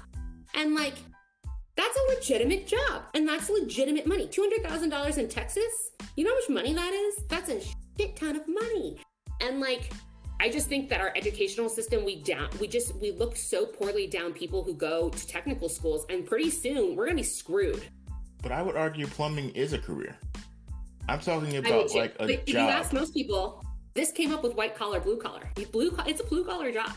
[0.54, 0.94] And like
[1.76, 4.26] that's a legitimate job and that's legitimate money.
[4.26, 5.90] $200000 in texas?
[6.16, 7.24] You know how much money that is?
[7.28, 8.98] That's a shit ton of money.
[9.40, 9.90] And like
[10.40, 14.06] i just think that our educational system we down we just we look so poorly
[14.06, 17.82] down people who go to technical schools and pretty soon we're gonna be screwed.
[18.42, 20.16] But I would argue plumbing is a career.
[21.08, 22.70] I'm talking about like a but if you job.
[22.70, 26.44] ask most people this came up with white collar blue collar blue it's a blue
[26.44, 26.92] collar job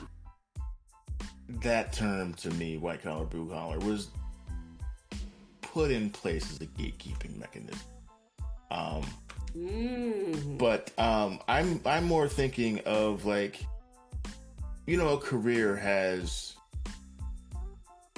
[1.61, 4.09] that term to me, white collar, blue collar, was
[5.61, 7.79] put in place as a gatekeeping mechanism.
[8.69, 9.03] Um,
[9.53, 10.57] Mm.
[10.57, 13.59] but um, I'm I'm more thinking of like,
[14.87, 16.53] you know, a career has.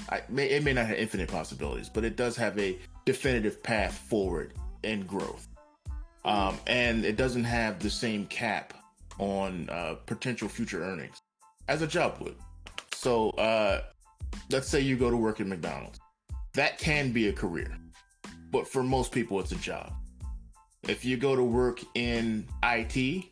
[0.09, 3.97] I may it may not have infinite possibilities, but it does have a definitive path
[3.97, 5.47] forward and growth.
[6.25, 8.73] Um, and it doesn't have the same cap
[9.19, 11.21] on uh, potential future earnings
[11.67, 12.35] as a job would.
[12.93, 13.81] So, uh,
[14.49, 15.99] let's say you go to work at McDonald's.
[16.53, 17.77] That can be a career,
[18.51, 19.91] but for most people, it's a job.
[20.87, 23.25] If you go to work in IT,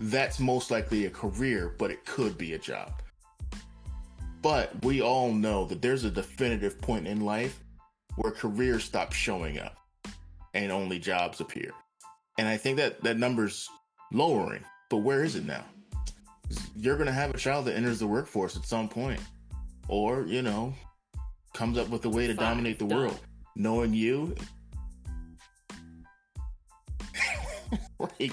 [0.00, 3.02] that's most likely a career, but it could be a job.
[4.42, 7.62] But we all know that there's a definitive point in life
[8.16, 9.76] where careers stop showing up
[10.54, 11.72] and only jobs appear.
[12.38, 13.68] And I think that that number's
[14.12, 15.64] lowering, but where is it now?
[16.76, 19.20] You're going to have a child that enters the workforce at some point,
[19.88, 20.72] or, you know,
[21.52, 22.98] comes up with a way to Fuck, dominate the done.
[22.98, 23.20] world.
[23.56, 24.34] Knowing you,
[27.98, 28.32] like,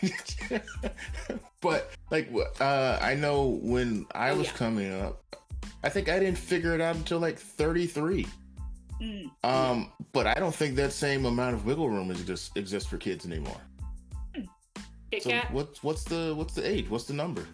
[1.60, 4.52] but like, uh, I know when I Oh, was yeah.
[4.54, 5.22] coming up,
[5.82, 8.26] I think I didn't figure it out until like 33.
[9.00, 9.30] Mm.
[9.44, 13.24] Um, but I don't think that same amount of wiggle room exists exists for kids
[13.26, 13.60] anymore.
[15.10, 16.90] Kit So what's what's the what's the age?
[16.90, 17.46] What's the number?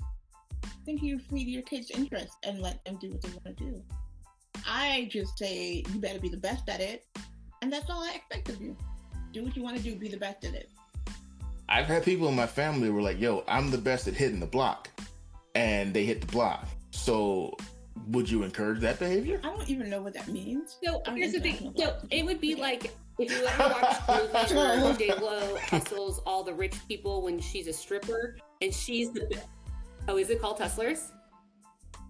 [0.00, 3.64] I think you feed your kids interest and let them do what they want to
[3.64, 3.82] do.
[4.66, 7.04] I just say you better be the best at it,
[7.62, 8.76] and that's all I expect of you.
[9.32, 10.70] Do what you want to do, be the best at it.
[11.68, 14.40] I've had people in my family who were like, "Yo, I'm the best at hitting
[14.40, 14.88] the block,"
[15.54, 16.66] and they hit the block.
[16.90, 17.56] So,
[18.08, 19.40] would you encourage that behavior?
[19.44, 20.78] I don't even know what that means.
[20.84, 21.72] So I'm here's the thing.
[21.76, 26.20] So it would be like if you ever watch the movie where J Lo hustles
[26.26, 29.38] all the rich people when she's a stripper and she's the
[30.08, 31.12] oh, is it called Hustlers?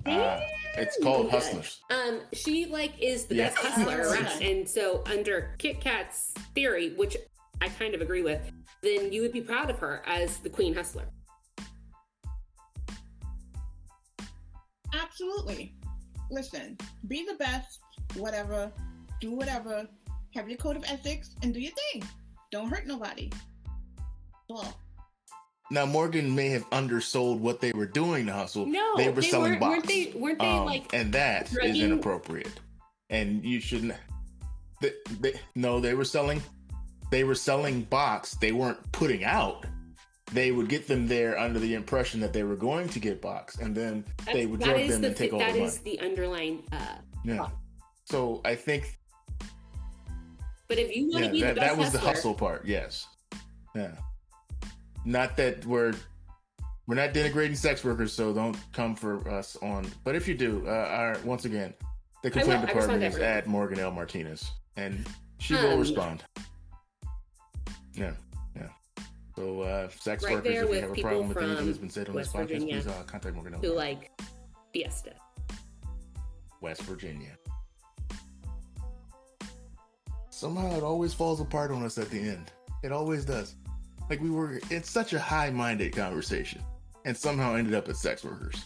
[0.06, 0.40] Uh,
[0.76, 1.80] it's called Hustlers.
[1.90, 3.50] Um, she like is the Yeah.
[3.50, 7.16] best hustler around, and so under Kit Kat's theory, which
[7.60, 8.40] I kind of agree with,
[8.82, 11.04] then you would be proud of her as the queen hustler.
[15.02, 15.74] Absolutely.
[16.30, 16.76] Listen,
[17.08, 17.80] be the best,
[18.16, 18.72] whatever,
[19.20, 19.86] do whatever,
[20.34, 22.02] have your code of ethics, and do your thing.
[22.50, 23.30] Don't hurt nobody.
[24.48, 24.78] Well,
[25.70, 28.66] Now, Morgan may have undersold what they were doing to hustle.
[28.66, 29.70] No, they were selling weren't, box.
[29.76, 30.12] weren't they?
[30.18, 30.92] Weren't they Um, like?
[30.92, 32.60] and that is drugging- inappropriate.
[33.10, 33.94] And you shouldn't.
[34.80, 36.42] They, they, no, they were selling.
[37.10, 38.34] They were selling box.
[38.34, 39.64] They weren't putting out.
[40.32, 43.60] They would get them there under the impression that they were going to get boxed,
[43.60, 45.96] and then they would that drug them the and take all that the is money.
[45.96, 46.62] the underlying.
[46.72, 47.48] Uh, Yeah.
[48.06, 48.98] So I think
[50.66, 52.64] but if you want yeah, to be that, the best that was the hustle part.
[52.64, 53.06] Yes.
[53.74, 53.92] Yeah.
[55.04, 55.92] Not that we're
[56.86, 59.86] we're not denigrating sex workers, so don't come for us on.
[60.04, 61.74] But if you do, uh, our once again,
[62.22, 65.06] the complaint respond department is at Morgan L Martinez, and
[65.38, 66.24] she will Um, respond.
[67.94, 68.12] Yeah.
[69.36, 71.90] So, uh, sex Right workers, there if you have a problem with anything that's been
[71.90, 73.52] said on West this podcast, Virginia please uh, contact Morgan.
[73.54, 73.76] who Ellis.
[73.76, 74.10] like
[74.72, 75.12] Fiesta.
[76.60, 77.36] West Virginia.
[80.30, 82.52] Somehow it always falls apart on us at the end.
[82.82, 83.54] It always does.
[84.10, 86.62] Like we were in such a high-minded conversation,
[87.04, 88.62] and somehow ended up at sex workers.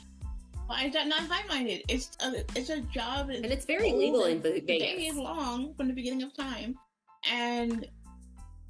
[0.66, 1.82] Why is that not high-minded?
[1.88, 4.66] It's a it's a job, And it's very legal in Ve- Vegas
[4.96, 5.16] Vegas.
[5.16, 6.76] long from the beginning of time,
[7.30, 7.86] and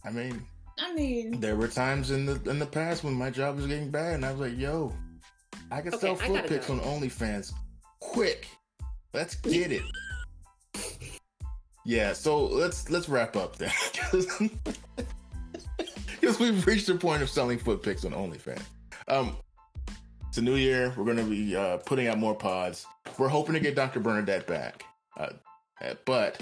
[0.05, 0.45] I mean,
[0.81, 3.91] I mean, there were times in the in the past when my job was getting
[3.91, 4.93] bad, and I was like, "Yo,
[5.71, 6.75] I can Okay, sell foot pics go.
[6.75, 7.53] on OnlyFans,
[8.01, 8.47] quick.
[9.13, 9.83] Let's get it."
[11.85, 13.73] yeah, so let's let's wrap up then,
[16.21, 18.63] because we've reached the point of selling foot pics on OnlyFans.
[19.09, 19.37] Um,
[20.29, 20.93] it's a new year.
[20.97, 22.87] We're going to be uh, putting out more pods.
[23.19, 24.01] We're hoping to get Dr.
[24.01, 24.85] Bernadette back,
[25.19, 25.31] uh,
[25.83, 26.39] uh, but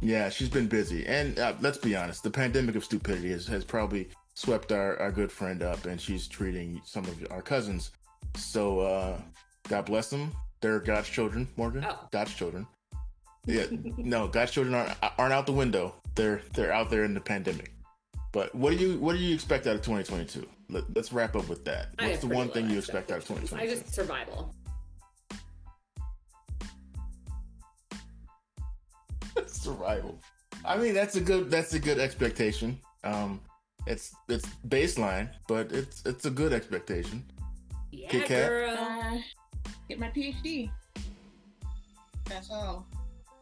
[0.00, 1.06] yeah, she's been busy.
[1.06, 5.12] And uh, let's be honest, the pandemic of stupidity has, has probably swept our, our
[5.12, 7.90] good friend up, and she's treating some of our cousins.
[8.36, 9.20] So uh,
[9.68, 10.32] God bless them.
[10.60, 11.84] They're God's children, Morgan.
[11.88, 11.98] Oh.
[12.10, 12.66] God's children.
[13.46, 13.64] Yeah,
[13.96, 15.94] no, God's children aren't aren't out the window.
[16.14, 17.72] They're they're out there in the pandemic.
[18.32, 20.46] But what do you what do you expect out of 2022?
[20.68, 21.88] Let, let's wrap up with that.
[21.98, 23.56] What's the one thing you expect out of 2022?
[23.56, 24.54] I just survival.
[29.46, 30.18] survival.
[30.64, 32.78] I mean, that's a good that's a good expectation.
[33.04, 33.40] Um,
[33.86, 37.24] it's it's baseline, but it's it's a good expectation.
[37.92, 38.48] Yeah, Kit Kat?
[38.48, 38.76] girl.
[38.78, 39.16] uh,
[39.88, 40.70] get my PhD.
[42.26, 42.86] That's all.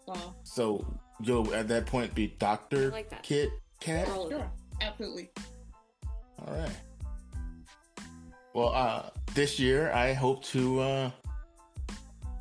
[0.07, 0.87] Well, So
[1.21, 3.23] you'll at that point be Doctor like that.
[3.23, 4.07] Kit Kat.
[4.07, 5.31] Sure, absolutely.
[6.47, 6.77] All right.
[8.55, 10.81] Well, uh, this year I hope to.
[10.81, 11.11] uh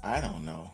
[0.04, 0.74] I don't know.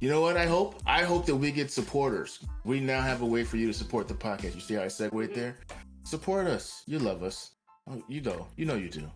[0.00, 0.36] You know what?
[0.36, 0.76] I hope.
[0.86, 2.40] I hope that we get supporters.
[2.64, 4.54] We now have a way for you to support the podcast.
[4.54, 5.56] You see how I segued there?
[6.04, 6.82] Support us.
[6.86, 7.52] You love us.
[7.88, 8.46] Oh, you know.
[8.56, 9.10] You know you do.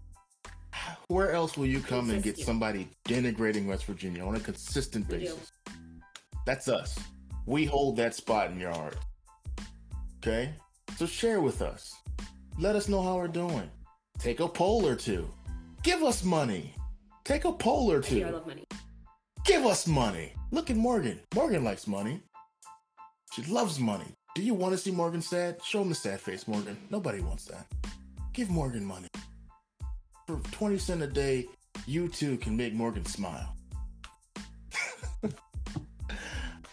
[1.08, 5.52] Where else will you come and get somebody denigrating West Virginia on a consistent basis?
[6.46, 6.98] That's us.
[7.46, 8.96] We hold that spot in your heart.
[10.18, 10.54] Okay?
[10.96, 11.94] So share with us.
[12.58, 13.68] Let us know how we're doing.
[14.18, 15.28] Take a poll or two.
[15.82, 16.74] Give us money.
[17.24, 18.16] Take a poll or I do.
[18.16, 18.32] I two.
[18.32, 18.64] love money.
[19.44, 20.32] Give us money.
[20.50, 21.20] Look at Morgan.
[21.34, 22.22] Morgan likes money.
[23.32, 24.06] She loves money.
[24.34, 25.62] Do you want to see Morgan sad?
[25.64, 26.76] Show him the sad face, Morgan.
[26.90, 27.66] Nobody wants that.
[28.32, 29.08] Give Morgan money.
[30.26, 31.46] For 20 cents a day,
[31.86, 33.56] you too can make Morgan smile.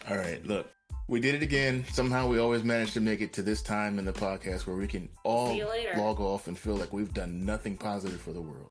[0.09, 0.69] All right, look.
[1.09, 1.85] We did it again.
[1.93, 4.87] Somehow we always manage to make it to this time in the podcast where we
[4.87, 5.93] can all See you later.
[5.97, 8.67] log off and feel like we've done nothing positive for the world.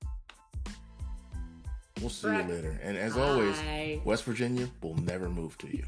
[2.01, 2.78] We'll see you later.
[2.82, 3.20] And as Bye.
[3.20, 3.57] always,
[4.05, 5.84] West Virginia will never move to you.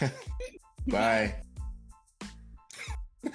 [0.86, 1.34] Bye.